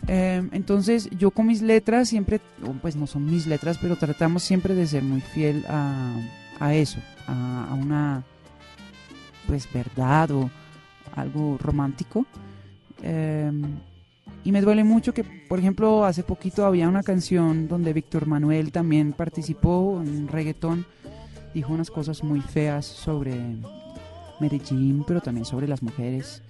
[0.07, 2.39] Em, entonces yo con mis letras siempre,
[2.81, 6.15] pues no son mis letras, pero tratamos siempre de ser muy fiel a,
[6.59, 8.23] a eso, a, una
[9.47, 10.49] pues verdad o
[11.15, 12.25] algo romántico.
[13.01, 13.63] Em,
[14.43, 18.71] y me duele mucho que, por ejemplo, hace poquito había una canción donde Víctor Manuel
[18.71, 20.85] también participó en reggaetón,
[21.53, 23.39] dijo unas cosas muy feas sobre
[24.39, 26.43] Medellín, pero también sobre las mujeres.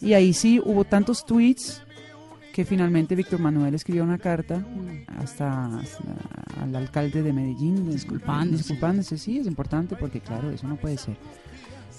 [0.00, 1.82] Y ahí sí hubo tantos tweets
[2.52, 4.64] que finalmente Víctor Manuel escribió una carta
[5.18, 5.80] hasta,
[6.60, 8.58] al alcalde de Medellín disculpándose.
[8.58, 9.18] disculpándose.
[9.18, 11.16] Sí, es importante porque claro, eso no puede ser.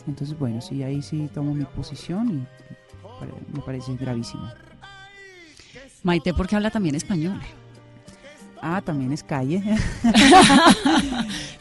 [0.07, 4.47] Entonces, bueno, sí, ahí sí tomo mi posición y me parece gravísimo.
[6.03, 7.39] Maite, porque habla también español.
[8.65, 9.62] Ah, también es calle.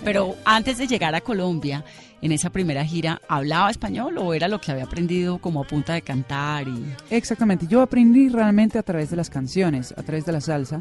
[0.04, 1.84] Pero antes de llegar a Colombia,
[2.20, 5.94] en esa primera gira, ¿hablaba español o era lo que había aprendido como a punta
[5.94, 6.68] de cantar?
[6.68, 6.94] Y...
[7.10, 10.80] Exactamente, yo aprendí realmente a través de las canciones, a través de la salsa.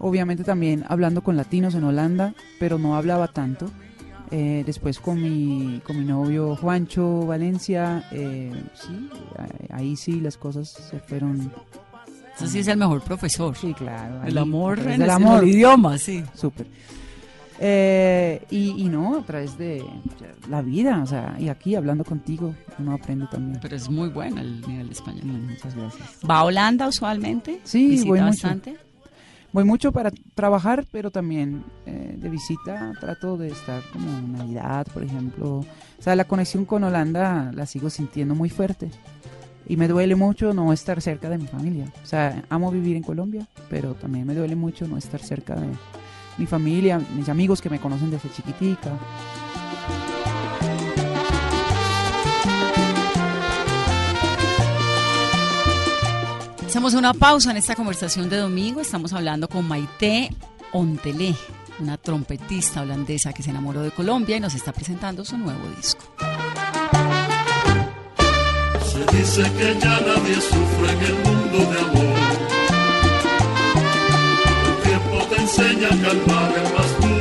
[0.00, 3.70] Obviamente también hablando con latinos en Holanda, pero no hablaba tanto.
[4.32, 9.08] Eh, después con mi, con mi novio Juancho Valencia, eh, sí,
[9.70, 11.52] ahí sí las cosas se fueron
[12.36, 13.56] eso sí es el mejor profesor.
[13.56, 14.22] Sí, claro.
[14.24, 15.46] el amor en el, amor.
[15.46, 16.24] idioma, sí.
[16.34, 16.66] Súper.
[17.60, 19.84] Eh, y, no, a través de
[20.48, 23.60] la vida, o sea, y aquí hablando contigo, uno aprende también.
[23.62, 25.24] Pero es muy bueno el nivel de español.
[25.24, 26.18] muchas gracias.
[26.28, 27.60] ¿Va a Holanda usualmente?
[27.62, 28.70] Sí, voy bastante?
[28.70, 28.82] mucho.
[29.52, 34.84] Voy mucho para trabajar, pero también eh, de visita trato de estar como en Navidad,
[34.92, 35.58] por ejemplo.
[35.58, 38.90] O sea, la conexión con Holanda la sigo sintiendo muy fuerte
[39.66, 41.86] y me duele mucho no estar cerca de mi familia.
[42.02, 45.68] O sea, amo vivir en Colombia, pero también me duele mucho no estar cerca de
[46.38, 48.92] mi familia, mis amigos que me conocen desde chiquitica.
[56.66, 58.80] Hacemos una pausa en esta conversación de domingo.
[58.80, 60.34] Estamos hablando con Maite
[60.72, 61.32] Ontelé,
[61.78, 66.04] una trompetista holandesa que se enamoró de Colombia y nos está presentando su nuevo disco.
[69.16, 72.18] Dice que ya nadie sufre en el mundo de amor.
[74.66, 77.13] El tiempo te enseña a calmar el más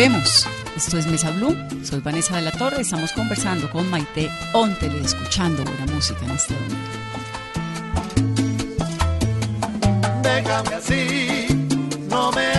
[0.00, 0.46] Volvemos.
[0.74, 1.54] Esto es Mesa Blue.
[1.84, 2.80] Soy Vanessa de la Torre.
[2.80, 6.76] Estamos conversando con Maite Ontele, escuchando buena música en este domingo.
[10.22, 11.68] Déjame así,
[12.08, 12.50] no me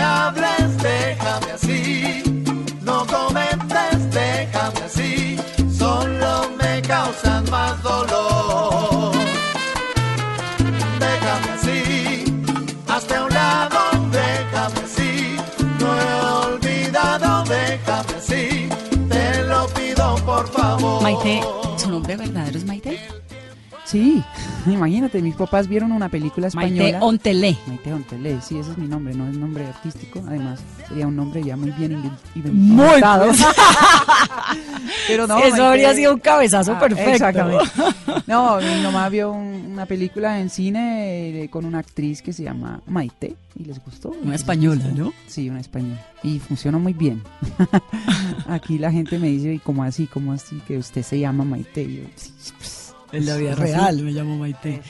[21.02, 21.40] Maite,
[21.76, 22.96] ¿su nombre verdadero es Maite?
[23.84, 24.22] Sí,
[24.70, 26.82] imagínate, mis papás vieron una película española.
[26.92, 27.56] Maite Ontelé.
[27.66, 30.22] Maite Ontelé, sí, ese es mi nombre, no es nombre artístico.
[30.26, 33.32] Además, sería un nombre ya muy bien inven- Muy inventado.
[35.08, 37.10] Pero no, Eso Maite- habría sido un cabezazo Ah, perfecto.
[37.10, 37.64] Exactamente.
[38.26, 42.42] No, mi mamá vio un- una película en cine eh, con una actriz que se
[42.44, 44.10] llama Maite y les gustó.
[44.22, 45.12] Una española, ¿no?
[45.26, 46.00] Sí, una española.
[46.22, 47.22] Y funcionó muy bien.
[48.48, 50.06] Aquí la gente me dice, ¿y cómo así?
[50.06, 50.56] ¿Cómo así?
[50.66, 51.82] Que usted se llama Maite.
[51.82, 52.81] Y yo, "Sí, pues,
[53.12, 53.62] En la vida es así".
[53.72, 54.80] real me llamo Maite.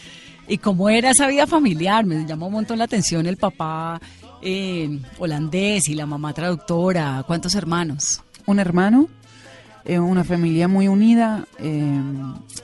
[0.49, 2.05] ¿Y cómo era esa vida familiar?
[2.05, 4.01] Me llamó un montón la atención el papá
[4.43, 7.23] eh, holandés y la mamá traductora.
[7.27, 8.23] ¿Cuántos hermanos?
[8.47, 9.09] Un hermano,
[9.85, 11.45] eh, una familia muy unida.
[11.59, 12.01] eh,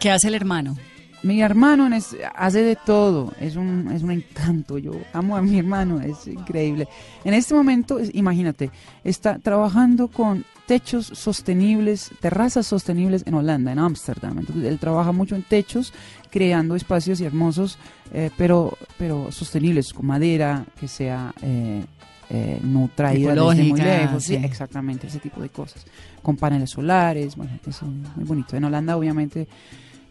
[0.01, 0.77] ¿Qué hace el hermano?
[1.23, 5.59] Mi hermano es- hace de todo, es un, es un encanto, yo amo a mi
[5.59, 6.87] hermano, es increíble.
[7.25, 8.71] En este momento, imagínate,
[9.03, 14.39] está trabajando con techos sostenibles, terrazas sostenibles en Holanda, en Ámsterdam.
[14.39, 15.93] Entonces, él trabaja mucho en techos,
[16.31, 17.79] creando espacios hermosos,
[18.13, 21.35] eh, pero, pero sostenibles, con madera, que sea...
[21.43, 21.83] eh,
[22.31, 24.45] eh, no traída desde muy lejos, sí, sí.
[24.45, 25.87] exactamente, ese tipo de cosas.
[26.23, 28.55] Con paneles solares, bueno, es muy bonito.
[28.55, 29.49] En Holanda, obviamente,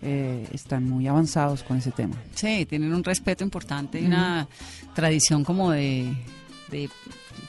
[0.01, 2.15] eh, están muy avanzados con ese tema.
[2.33, 4.47] Sí, tienen un respeto importante y una
[4.95, 6.11] tradición como de,
[6.71, 6.89] de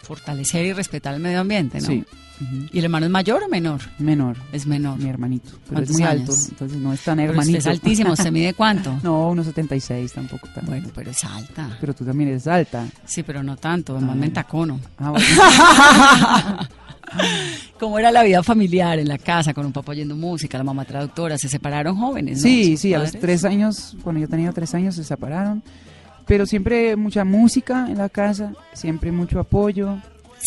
[0.02, 1.86] fortalecer y respetar el medio ambiente, ¿no?
[1.86, 2.04] Sí.
[2.40, 2.66] Ujú.
[2.72, 3.81] ¿Y el hermano es mayor o menor?
[3.98, 4.98] Menor, Es menor.
[4.98, 5.51] mi hermanito.
[5.68, 6.20] Pero es ¿Cuántos muy años?
[6.31, 7.59] alto, entonces no es tan Pero usted hermanito.
[7.59, 8.98] es altísimo, ¿usted mide cuánto?
[9.03, 10.66] No, unos 76 tampoco tan.
[10.66, 11.77] Bueno, pero es alta.
[11.81, 12.87] Pero tú también eres alta.
[13.05, 14.14] Sí, pero no tanto, más Ah.
[14.14, 14.79] me entacono.
[14.98, 15.27] Ah, bueno.
[17.81, 20.85] ¿Cómo era la vida familiar en la casa con un papá oyendo música, la mamá
[20.85, 21.38] traductora?
[21.38, 22.38] ¿Se separaron jóvenes?
[22.38, 22.42] no?
[22.42, 23.20] sí, ¿Sus sí, a los padres?
[23.20, 25.62] tres años, cuando yo tenía tres años, se separaron.
[26.27, 29.96] Pero siempre mucha música en la casa, siempre mucho apoyo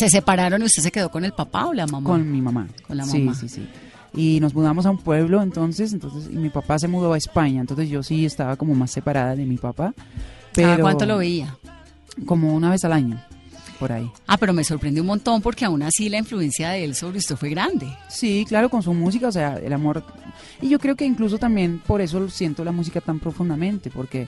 [0.02, 2.10] ¿Se separaron y usted se quedó con el papá o la mamá?
[2.10, 2.68] con mi mamá.
[2.88, 3.36] Con la sí, mamá.
[3.36, 3.68] Sí, sí,
[4.16, 7.62] Y nos mudamos a un pueblo entonces, entonces y mi papá se mudó a España,
[7.62, 9.94] entonces yo sí estaba como más separada de mi papá.
[10.56, 11.56] Pero ¿Cada cuánto lo veía?
[12.26, 13.24] Como una vez al año,
[13.80, 14.10] por ahí.
[14.26, 17.36] Ah, pero me sorprendió un montón porque aún así la influencia de él sobre usted
[17.36, 17.96] fue grande.
[18.10, 20.04] Sí, claro, con su música, o sea, el amor.
[20.64, 24.28] Y yo creo que incluso también por eso siento la música tan profundamente, porque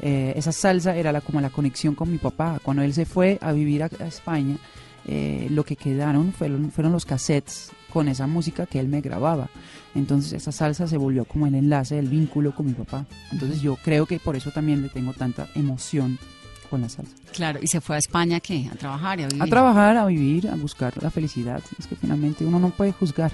[0.00, 2.58] eh, esa salsa era la, como la conexión con mi papá.
[2.62, 4.56] Cuando él se fue a vivir a, a España,
[5.06, 9.48] eh, lo que quedaron fueron, fueron los cassettes con esa música que él me grababa.
[9.94, 13.06] Entonces esa salsa se volvió como el enlace, el vínculo con mi papá.
[13.32, 16.18] Entonces yo creo que por eso también le tengo tanta emoción
[16.68, 17.14] con la salsa.
[17.32, 18.68] Claro, y se fue a España, ¿qué?
[18.72, 19.42] A trabajar y a vivir.
[19.42, 21.62] A trabajar, a vivir, a buscar la felicidad.
[21.78, 23.32] Es que finalmente uno no puede juzgar.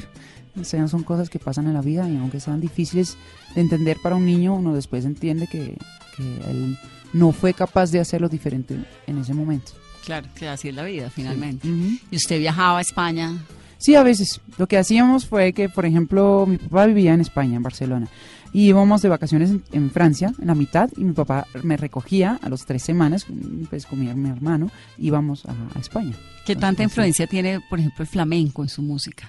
[0.59, 3.18] O sea, son cosas que pasan en la vida y aunque sean difíciles
[3.55, 5.76] de entender para un niño, uno después entiende que,
[6.16, 6.79] que él
[7.12, 9.72] no fue capaz de hacerlo diferente en ese momento.
[10.07, 11.69] Claro, que así es la vida, finalmente.
[11.69, 13.33] ¿Y usted viajaba a España?
[13.79, 14.40] Sí, a veces.
[14.57, 18.07] Lo que hacíamos fue que, por ejemplo, mi papá vivía en España, en Barcelona,
[18.53, 22.38] y íbamos de vacaciones en, en Francia, en la mitad, y mi papá me recogía
[22.40, 23.27] a los tres semanas,
[23.69, 26.14] pues con mi, mi hermano, íbamos a, a España.
[26.47, 26.85] ¿Qué tanta Así.
[26.85, 29.29] influencia tiene, por ejemplo, el flamenco en su música?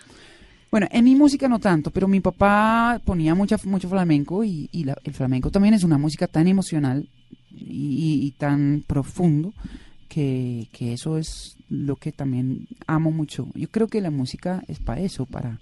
[0.69, 4.83] Bueno, en mi música no tanto, pero mi papá ponía mucha, mucho flamenco y, y
[4.83, 7.09] la- el flamenco también es una música tan emocional
[7.51, 9.53] y, y tan profundo
[10.07, 13.47] que, que eso es lo que también amo mucho.
[13.53, 15.59] Yo creo que la música es para eso, para,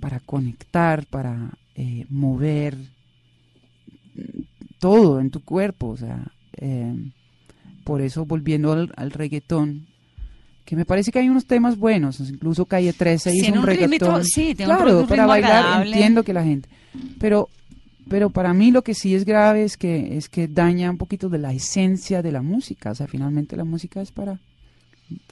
[0.00, 2.76] para conectar, para eh, mover
[4.14, 4.40] mm,
[4.78, 5.88] todo en tu cuerpo.
[5.88, 6.94] O sea, eh,
[7.84, 9.86] por eso volviendo al, al reggaetón,
[10.64, 13.66] que me parece que hay unos temas buenos, incluso Calle 13 hizo Tiene un un
[13.66, 14.24] reggaetón.
[14.24, 15.90] sí, tiene un claro, ritmo para bailar agradable.
[15.92, 16.68] entiendo que la gente,
[17.20, 17.48] pero
[18.08, 21.28] pero para mí lo que sí es grave es que es que daña un poquito
[21.28, 24.38] de la esencia de la música, o sea, finalmente la música es para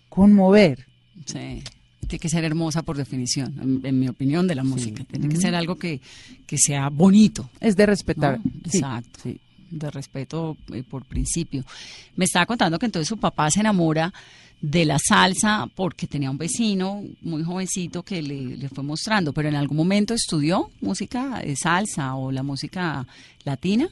[0.09, 0.87] conmover.
[1.27, 1.63] Sí.
[2.07, 5.05] Tiene que ser hermosa por definición, en, en mi opinión de la música.
[5.05, 6.01] Tiene que ser algo que,
[6.47, 8.39] que sea bonito, Es de respetar.
[8.39, 8.51] ¿no?
[8.71, 9.21] Sí, Exacto.
[9.23, 9.41] sí.
[9.71, 11.65] de respeto eh, por principio.
[12.17, 14.13] Me estaba contando que entonces su papá se enamora
[14.67, 19.49] de la salsa porque tenía un vecino muy jovencito que le, le fue mostrando, pero
[19.51, 23.07] en algún momento estudió música de salsa o la música
[23.45, 23.89] latina.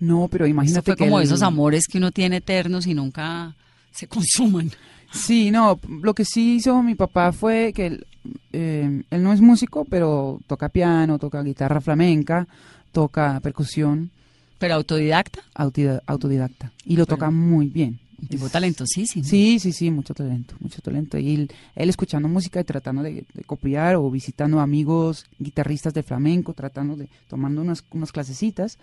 [0.00, 3.54] No, pero imagínate fue que como el- esos amores que uno tiene eternos y nunca
[3.92, 4.70] se consuman.
[5.12, 8.06] Sí, no, lo que sí hizo mi papá fue que él,
[8.52, 12.46] eh, él no es músico, pero toca piano, toca guitarra flamenca,
[12.92, 14.10] toca percusión,
[14.58, 18.00] Pero autodidacta, autodida- autodidacta, y lo Pero- toca muy bien.
[18.20, 19.24] Un tipo talentosísimo.
[19.24, 21.18] Sí, sí, sí, mucho talento, mucho talento.
[21.18, 26.02] Y él, él escuchando música y tratando de, de copiar o visitando amigos guitarristas de
[26.02, 28.76] flamenco, tratando de, tomando unas, unas clasecitas,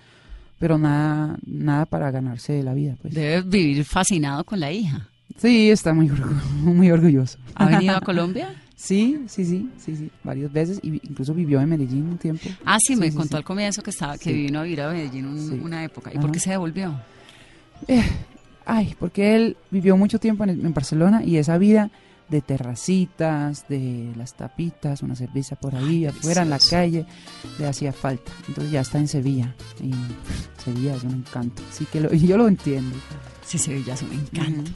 [0.58, 3.13] pero nada, nada para ganarse la vida, pues.
[3.13, 5.10] Debe vivir fascinado con la hija.
[5.38, 6.10] Sí, está muy,
[6.62, 7.38] muy orgulloso.
[7.56, 8.54] ¿Ha venido a Colombia?
[8.78, 12.50] Sí, sí, sí, sí, sí, varias veces, y incluso vivió en Medellín un tiempo.
[12.65, 13.38] Ah, sí, me sí, contó sí.
[13.38, 16.12] al comienzo que estaba que vino a vivir a Medellín un- una época.
[16.13, 16.21] ¿Y Ajá.
[16.21, 16.93] por qué se devolvió?
[18.65, 21.91] Ay, porque él vivió mucho tiempo en, en Barcelona y esa vida
[22.30, 27.06] de terracitas, de las tapitas, una cerveza por ahí, afuera en la calle,
[27.60, 28.32] le hacía falta.
[28.47, 29.91] Entonces ya está en Sevilla y
[30.63, 31.62] Sevilla es un encanto.
[31.69, 32.95] Así que lo- yo lo entiendo.
[33.45, 34.71] Sí, Sevilla es un encanto.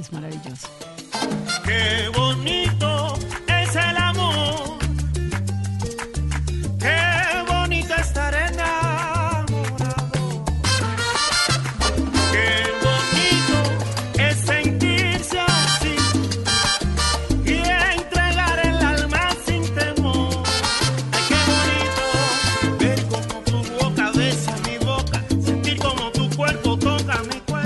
[0.00, 0.68] Es maravilloso.
[1.66, 3.14] Qué bonito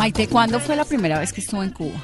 [0.04, 1.96] Maite, ¿cuándo fue la primera vez que estuvo en Cuba?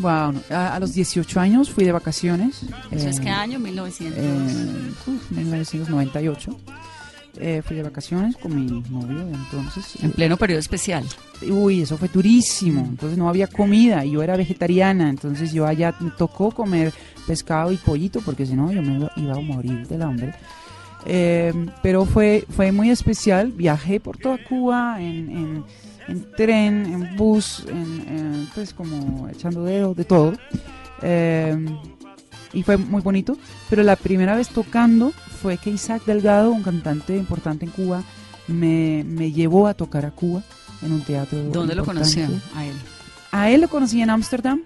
[0.00, 2.62] Wow, a, a los 18 años fui de vacaciones.
[2.90, 3.60] ¿Eso es eh, qué año?
[3.60, 4.18] 1900.
[4.20, 6.56] eh, uf, 1998.
[7.36, 10.02] Eh, fui de vacaciones con mi novio de entonces.
[10.02, 11.04] en pleno periodo especial.
[11.48, 12.80] Uy, eso fue durísimo.
[12.80, 15.08] Entonces no había comida y yo era vegetariana.
[15.10, 16.92] Entonces yo allá me tocó comer
[17.24, 20.34] pescado y pollito porque si no yo me iba- iba a morir del hambre.
[21.06, 21.52] Eh,
[21.84, 23.52] pero fue, fue muy especial.
[23.52, 25.64] Viajé por toda Cuba en, en-
[26.08, 30.32] en tren, en bus, en, en, pues como echando dedo, de todo.
[31.02, 31.56] Eh,
[32.52, 33.36] y fue muy bonito.
[33.68, 38.02] Pero la primera vez tocando fue que Isaac Delgado, un cantante importante en Cuba,
[38.48, 40.42] me, me llevó a tocar a Cuba
[40.82, 41.38] en un teatro.
[41.52, 42.74] ¿Dónde lo conoció a él?
[43.32, 44.62] A él lo conocí en Ámsterdam,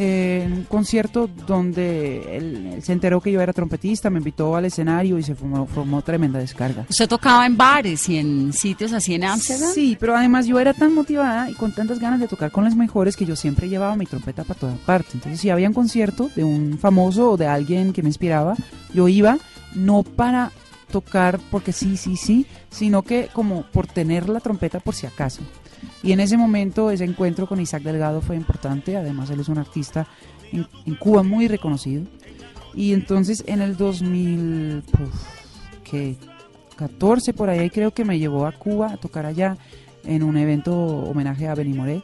[0.00, 4.54] eh, en un concierto donde él, él se enteró que yo era trompetista, me invitó
[4.54, 6.86] al escenario y se formó, formó tremenda descarga.
[6.88, 9.72] ¿Usted tocaba en bares y en sitios así en Ámsterdam?
[9.72, 12.76] Sí, pero además yo era tan motivada y con tantas ganas de tocar con los
[12.76, 15.10] mejores que yo siempre llevaba mi trompeta para toda parte.
[15.14, 18.54] Entonces, si había un concierto de un famoso o de alguien que me inspiraba,
[18.94, 19.38] yo iba
[19.74, 20.52] no para
[20.92, 25.42] tocar porque sí, sí, sí, sino que como por tener la trompeta por si acaso.
[26.02, 28.96] Y en ese momento, ese encuentro con Isaac Delgado fue importante.
[28.96, 30.06] Además, él es un artista
[30.52, 32.04] en, en Cuba muy reconocido.
[32.74, 35.14] Y entonces, en el 2000, puf,
[35.84, 36.16] ¿qué?
[36.76, 39.56] 14 por ahí creo que me llevó a Cuba a tocar allá
[40.04, 42.02] en un evento homenaje a Benny Moré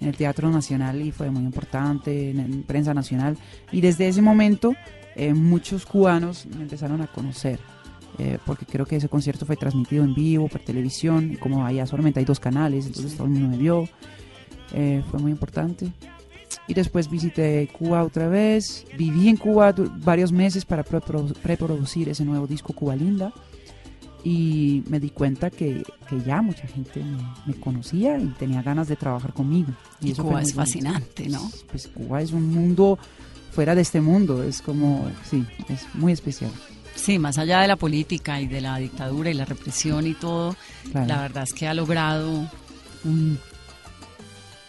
[0.00, 3.36] en el Teatro Nacional y fue muy importante en, en prensa nacional
[3.70, 4.74] y desde ese momento
[5.14, 7.60] eh, muchos cubanos me empezaron a conocer.
[8.18, 11.86] Eh, porque creo que ese concierto fue transmitido en vivo por televisión, y como allá
[11.86, 13.88] solamente hay dos canales, entonces todo el mundo me vio,
[14.72, 15.92] eh, fue muy importante.
[16.68, 22.24] Y después visité Cuba otra vez, viví en Cuba varios meses para preprodu- preproducir ese
[22.24, 23.32] nuevo disco Cuba Linda
[24.22, 28.86] y me di cuenta que, que ya mucha gente me, me conocía y tenía ganas
[28.86, 29.72] de trabajar conmigo.
[30.00, 31.50] Y eso Cuba es fascinante, ¿no?
[31.70, 32.98] Pues Cuba es un mundo
[33.50, 36.52] fuera de este mundo, es como, sí, es muy especial.
[36.94, 40.54] Sí, más allá de la política y de la dictadura y la represión y todo,
[40.90, 41.06] Claro.
[41.06, 42.48] la verdad es que ha logrado
[43.04, 43.38] un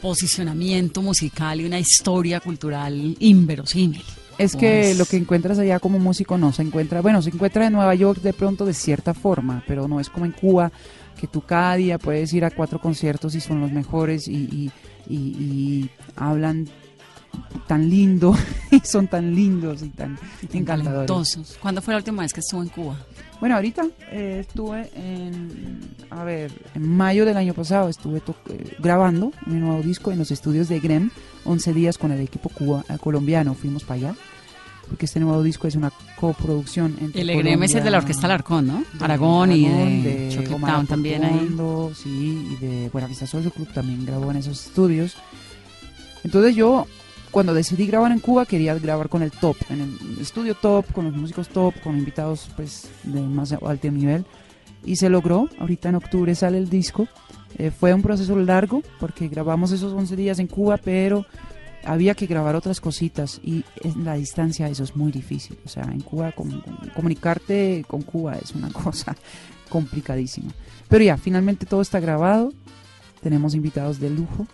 [0.01, 4.03] posicionamiento musical y una historia cultural inverosímil.
[4.37, 7.73] Es que lo que encuentras allá como músico no se encuentra, bueno, se encuentra en
[7.73, 10.71] Nueva York de pronto de cierta forma, pero no es como en Cuba,
[11.19, 14.71] que tú cada día puedes ir a cuatro conciertos y son los mejores y, y-
[15.07, 16.67] y- y hablan
[17.67, 18.35] tan lindo
[18.71, 20.17] y son tan lindos y tan
[20.51, 21.07] encantadores.
[21.07, 21.57] talentosos.
[21.61, 22.97] ¿Cuándo fue la última vez que estuvo en Cuba?
[23.39, 29.33] Bueno, ahorita eh, estuve en, a ver, en mayo del año pasado estuve eh, grabando
[29.45, 31.09] mi nuevo disco en los estudios de Grem,
[31.43, 34.15] 11 días con el equipo cuba, eh, colombiano, fuimos para allá,
[34.87, 37.97] porque este nuevo disco es una coproducción entre El EGREM es el de la Colombia,
[37.97, 38.83] Orquesta Alarcón, ¿no?
[38.93, 41.57] de Aragón y Aragón, de, Choque Omar Town también ahí.
[41.95, 45.17] Sí, y de Buenavista Social Club también grabó en esos estudios.
[46.23, 46.87] Entonces yo,
[47.33, 51.05] cuando decidí grabar en Cuba, quería grabar con el top, en el estudio top, con
[51.05, 54.23] los músicos top, con invitados pues de más alto nivel.
[54.85, 57.07] Y se logró, ahorita en octubre sale el disco.
[57.57, 61.25] Eh, fue un proceso largo porque grabamos esos 11 días en Cuba, pero
[61.85, 65.57] había que grabar otras cositas y en la distancia eso es muy difícil.
[65.65, 66.61] O sea, en Cuba com-
[66.95, 69.15] comunicarte con Cuba es una cosa
[69.69, 70.51] complicadísima.
[70.87, 72.53] Pero ya, finalmente todo está grabado.
[73.21, 74.45] Tenemos invitados de lujo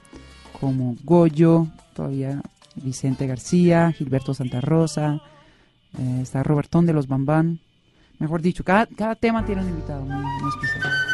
[0.60, 2.42] como Goyo, todavía
[2.84, 5.22] Vicente García, Gilberto Santa Rosa,
[5.98, 7.60] eh, está Robertón de los Bambán.
[8.20, 11.09] Mejor dicho, cada, cada tema tiene un invitado muy, muy especial.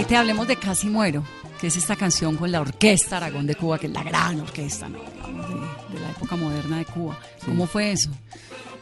[0.00, 1.22] Maite, hablemos de Casi Muero,
[1.60, 4.88] que es esta canción con la Orquesta Aragón de Cuba, que es la gran orquesta
[4.88, 4.98] ¿no?
[4.98, 5.54] Digamos, de,
[5.94, 7.18] de la época moderna de Cuba.
[7.44, 8.08] ¿Cómo fue eso?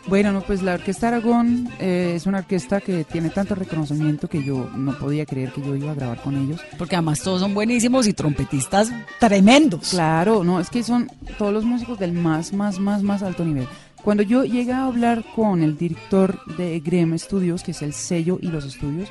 [0.06, 4.44] Bueno, no, pues la Orquesta Aragón eh, es una orquesta que tiene tanto reconocimiento que
[4.44, 6.60] yo no podía creer que yo iba a grabar con ellos.
[6.78, 9.90] Porque además todos son buenísimos y trompetistas tremendos.
[9.90, 13.66] Claro, no, es que son todos los músicos del más, más, más, más alto nivel.
[14.04, 18.38] Cuando yo llegué a hablar con el director de Grem Studios, que es el sello
[18.40, 19.08] y los estudios,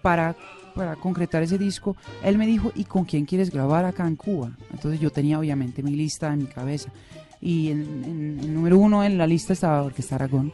[0.00, 0.36] para,
[0.80, 4.50] para concretar ese disco, él me dijo, ¿y con quién quieres grabar acá en Cuba?
[4.72, 6.90] Entonces yo tenía obviamente mi lista en mi cabeza.
[7.38, 10.52] Y en, en- en número uno en la lista estaba Orquesta Aragón.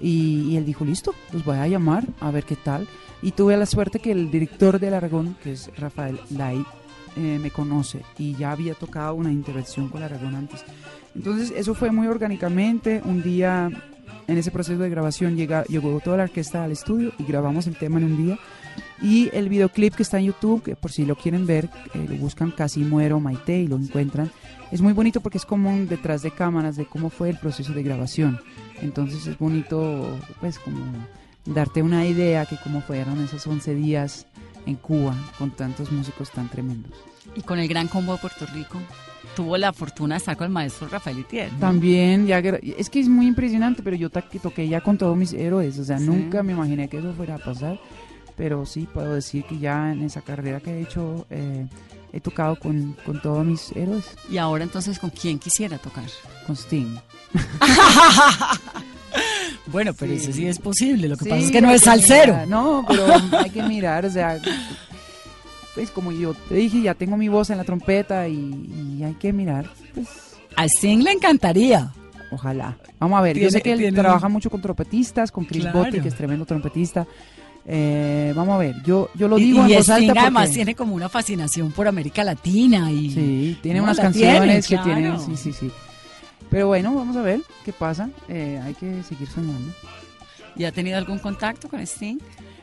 [0.00, 2.86] Y, y él dijo, listo, los voy a llamar a ver qué tal.
[3.20, 6.64] Y tuve la suerte que el director del Aragón, que es Rafael Lai,
[7.16, 10.64] eh, me conoce y ya había tocado una intervención con Aragón antes.
[11.16, 13.02] Entonces eso fue muy orgánicamente.
[13.04, 13.70] Un día
[14.26, 17.76] en ese proceso de grabación llega, llegó toda la orquesta al estudio y grabamos el
[17.76, 18.38] tema en un día.
[19.02, 22.16] Y el videoclip que está en YouTube, que por si lo quieren ver, eh, lo
[22.16, 24.30] buscan Casi Muero Maite y lo encuentran.
[24.70, 27.72] Es muy bonito porque es como un detrás de cámaras de cómo fue el proceso
[27.72, 28.40] de grabación.
[28.82, 30.78] Entonces es bonito, pues, como
[31.44, 34.26] darte una idea que cómo fueron esos 11 días
[34.66, 36.92] en Cuba con tantos músicos tan tremendos.
[37.36, 38.78] Y con el Gran Combo de Puerto Rico
[39.36, 41.52] tuvo la fortuna de estar con el maestro Rafael Itier.
[41.52, 41.58] ¿no?
[41.58, 45.78] También, ya es que es muy impresionante, pero yo toqué ya con todos mis héroes,
[45.78, 46.04] o sea, Sí.
[46.06, 47.78] nunca me imaginé que eso fuera a pasar,
[48.36, 51.66] pero sí puedo decir que ya en esa carrera que he hecho eh,
[52.12, 56.04] he tocado con, con todos mis héroes, Y ahora entonces, ¿con quién quisiera tocar?
[56.46, 56.96] con Sting.
[59.66, 60.18] Bueno, pero Sí.
[60.22, 61.08] eso sí es posible.
[61.08, 62.32] Lo que Sí, pasa es que no es salsero.
[62.34, 63.06] mirar, No, pero
[63.38, 64.38] hay que mirar, o sea,
[65.74, 69.14] pues como yo te dije, ya tengo mi voz en la trompeta y, y hay
[69.14, 70.08] que mirar, pues
[70.56, 71.92] A Sting le encantaría.
[72.30, 72.76] Ojalá.
[72.98, 75.78] Vamos a ver, yo sé que él trabaja mucho con trompetistas, con Chris Claro.
[75.78, 77.06] Botti, que es tremendo trompetista.
[77.66, 80.74] Eh, vamos a ver, yo, yo lo digo y en voz alta además porque- tiene
[80.74, 85.24] como una fascinación por América Latina y Sí, tiene unas canciones tiene, que tienen, claro.
[85.26, 85.70] sí, sí, sí.
[86.50, 88.10] Pero bueno, vamos a ver qué pasa.
[88.28, 89.72] Eh, hay que seguir soñando.
[90.56, 92.18] ¿Y ha tenido algún contacto con Sting?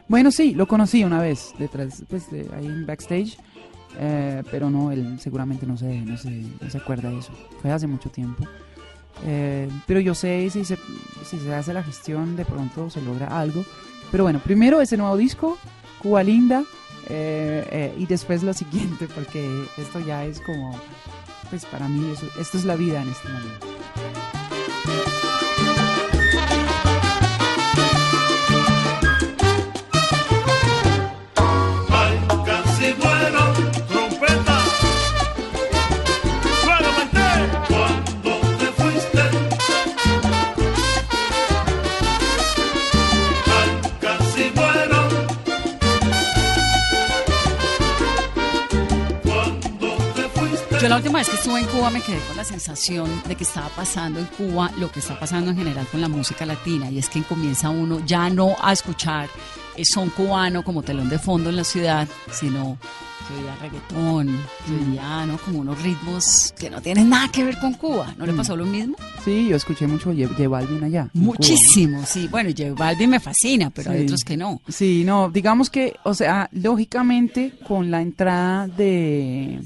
[0.07, 3.37] Bueno, sí, lo conocí una vez, detrás, pues de ahí en backstage,
[3.99, 7.31] eh, pero no, él seguramente no se, no, se, no se acuerda de eso.
[7.61, 8.45] Fue hace mucho tiempo.
[9.25, 10.77] Eh, pero yo sé si se,
[11.25, 13.65] si se hace la gestión, de pronto se logra algo.
[14.11, 15.57] Pero bueno, primero ese nuevo disco,
[16.01, 16.63] Cuba Linda,
[17.09, 20.79] eh, eh, y después lo siguiente, porque esto ya es como,
[21.49, 23.67] pues para mí, eso, esto es la vida en este momento.
[50.91, 53.69] La última vez que estuve en Cuba me quedé con la sensación de que estaba
[53.69, 57.07] pasando en Cuba lo que está pasando en general con la música latina y es
[57.07, 59.29] que comienza uno ya no a escuchar
[59.77, 62.77] eh, son cubano como telón de fondo en la ciudad, sino
[63.25, 64.27] que oía reggaetón,
[64.65, 65.37] que oía ¿no?
[65.37, 68.13] como unos ritmos que no tienen nada que ver con Cuba.
[68.17, 68.97] ¿No le pasó lo mismo?
[69.23, 71.07] Sí, yo escuché mucho J J Balvin allá.
[71.13, 71.23] Cuba.
[71.23, 72.27] Muchísimo, sí.
[72.27, 74.03] Bueno, J Balvin me fascina, pero hay Sí.
[74.07, 74.59] otros que no.
[74.67, 79.61] Sí, no, digamos que, o sea, lógicamente con la entrada de,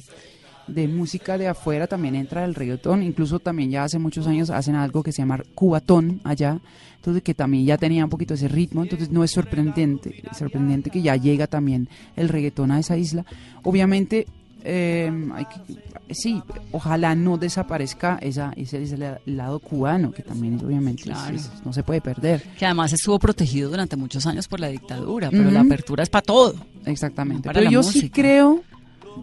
[0.68, 4.76] de música de afuera también entra el reggaetón, incluso también ya hace muchos años hacen
[4.76, 6.60] algo que se llama cubatón allá,
[6.96, 11.02] entonces que también ya tenía un poquito ese ritmo, entonces no es sorprendente, sorprendente que
[11.02, 13.26] ya llega también el reggaetón a esa isla.
[13.64, 14.26] Obviamente,
[14.64, 16.42] eh, hay que- sí,
[16.72, 21.36] ojalá no desaparezca esa, ese, ese la- lado cubano, que también es, obviamente es- Claro.
[21.36, 22.42] es- no se puede perder.
[22.58, 26.24] Que además estuvo protegido durante muchos años por la dictadura, pero la apertura es para
[26.24, 26.56] todo.
[26.86, 27.44] Exactamente.
[27.50, 28.64] Para Pero yo sí creo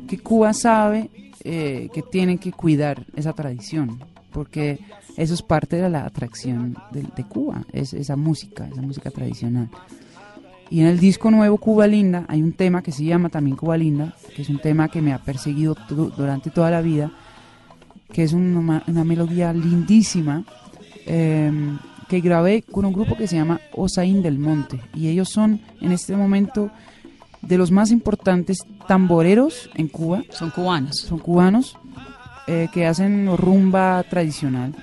[0.06, 1.10] que Cuba sabe
[1.44, 3.98] eh, que tienen que cuidar esa tradición,
[4.30, 4.78] porque
[5.16, 9.68] eso es parte de la atracción de, Cuba, es esa música, esa música tradicional.
[10.70, 13.76] Y en el disco nuevo Cuba Linda hay un tema que se llama también Cuba
[13.76, 15.76] Linda, que es un tema que me ha perseguido
[16.16, 17.12] durante toda la vida,
[18.12, 20.44] que es una, melodía lindísima
[21.06, 21.50] eh,
[22.08, 24.80] que grabé con un grupo que se llama Osaín del Monte.
[24.94, 26.70] Y ellos son en este momento
[27.42, 30.96] de los más importantes tamboreros en Cuba, Son cubanos.
[30.98, 31.76] son cubanos
[32.46, 34.74] eh, que hacen rumba tradicional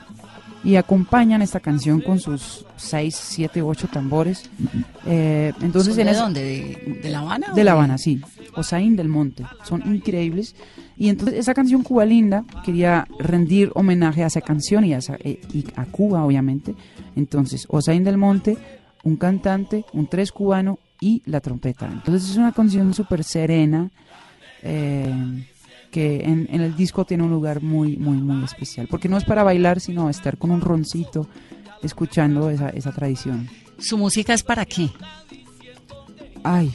[0.64, 4.50] y acompañan esta canción con sus 6, 7, 8 tambores.
[5.06, 6.44] Eh, entonces, ¿Son en ¿De esa- dónde?
[6.44, 7.54] ¿De, de La Habana?
[7.54, 8.22] de La Habana, sí.
[8.56, 9.46] Osaín del Monte.
[9.64, 10.56] Son increíbles.
[10.98, 15.16] Y entonces esa canción Cuba Linda quería rendir homenaje a esa canción y a, esa-
[15.22, 16.76] eh, y a Cuba, obviamente.
[17.16, 18.58] Entonces, Osaín del Monte,
[19.04, 21.88] un cantante, un tres cubano y la trompeta.
[21.88, 23.90] Entonces es una canción súper serena
[24.62, 25.46] eh,
[25.92, 28.88] que en, en el disco tiene un lugar muy, muy, muy especial.
[28.90, 31.28] Porque no es para bailar, sino estar con un roncito
[31.82, 33.50] escuchando esa, esa tradición.
[33.78, 34.90] ¿Su música es para qué?
[36.44, 36.72] Ay,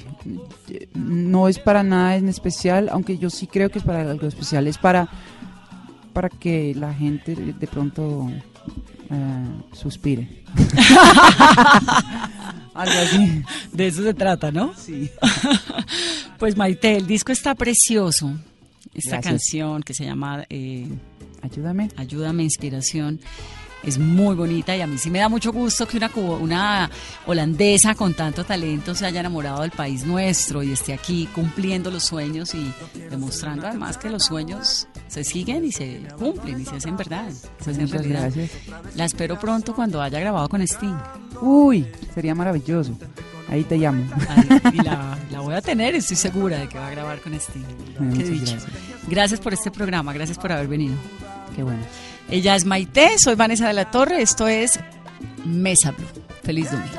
[0.95, 4.66] no es para nada en especial, aunque yo sí creo que es para algo especial.
[4.66, 5.09] Es para,
[6.12, 8.29] para que la gente de pronto
[9.11, 10.28] eh, suspire.
[12.74, 13.42] algo así.
[13.72, 14.74] De eso se trata, ¿no?
[14.76, 15.11] Sí.
[16.38, 18.32] Pues Maite, el disco está precioso.
[18.92, 19.24] Esta Gracias.
[19.24, 20.88] canción que se llama eh,
[21.42, 21.88] Ayúdame.
[21.96, 23.20] Ayúdame, Inspiración,
[23.87, 26.11] es muy bonita y a mí sí me da mucho gusto que una,
[26.41, 26.91] una
[27.26, 32.05] holandesa con tanto talento se haya enamorado del país nuestro y esté aquí cumpliendo los
[32.05, 32.72] sueños y
[33.11, 37.30] demostrando además que los sueños se siguen y se cumplen y se hacen verdad.
[37.61, 38.22] Se hacen Muchas realidad.
[38.35, 38.51] gracias.
[38.97, 40.97] La espero pronto cuando haya grabado con Sting.
[41.41, 42.97] Uy, sería maravilloso.
[43.49, 44.05] Ahí te llamo.
[44.72, 47.62] Y la, la voy a tener, estoy segura de que va a grabar con Sting.
[47.99, 48.66] Bueno, Qué gracias.
[49.07, 50.95] Gracias por este programa, gracias por haber venido.
[51.55, 51.82] Qué bueno.
[52.31, 54.81] Ella es Maite, soy Vanessa de la Torre, esto es
[55.45, 56.07] Mesa Blue.
[56.43, 56.93] Feliz domingo.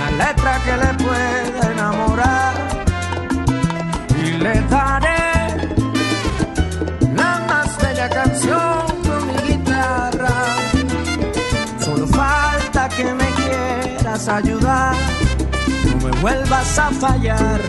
[0.00, 2.54] La letra que le pueda enamorar
[4.22, 5.68] y le daré
[7.14, 10.34] la más bella canción con mi guitarra.
[11.80, 14.94] Solo falta que me quieras ayudar,
[15.84, 17.60] no me vuelvas a fallar.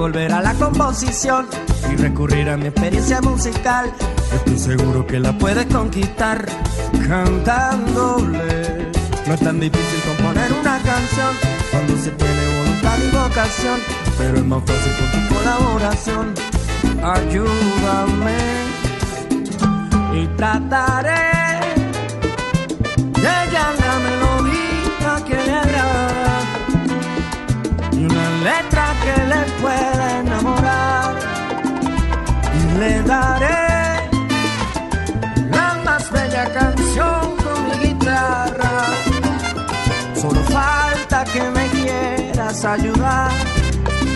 [0.00, 1.46] volver a la composición
[1.92, 3.92] y recurrir a mi experiencia musical.
[4.34, 6.46] Estoy seguro que la puedes conquistar
[7.06, 8.90] cantándole.
[9.26, 11.34] No es tan difícil componer una canción
[11.70, 13.80] cuando se tiene voluntad y vocación,
[14.16, 16.34] pero es más fácil con tu colaboración.
[17.02, 18.38] Ayúdame
[20.14, 21.29] y trataré
[41.24, 43.30] que me quieras ayudar,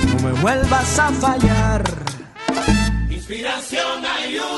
[0.09, 1.82] no me vuelvas a fallar.
[3.11, 4.53] Inspiración ayuda.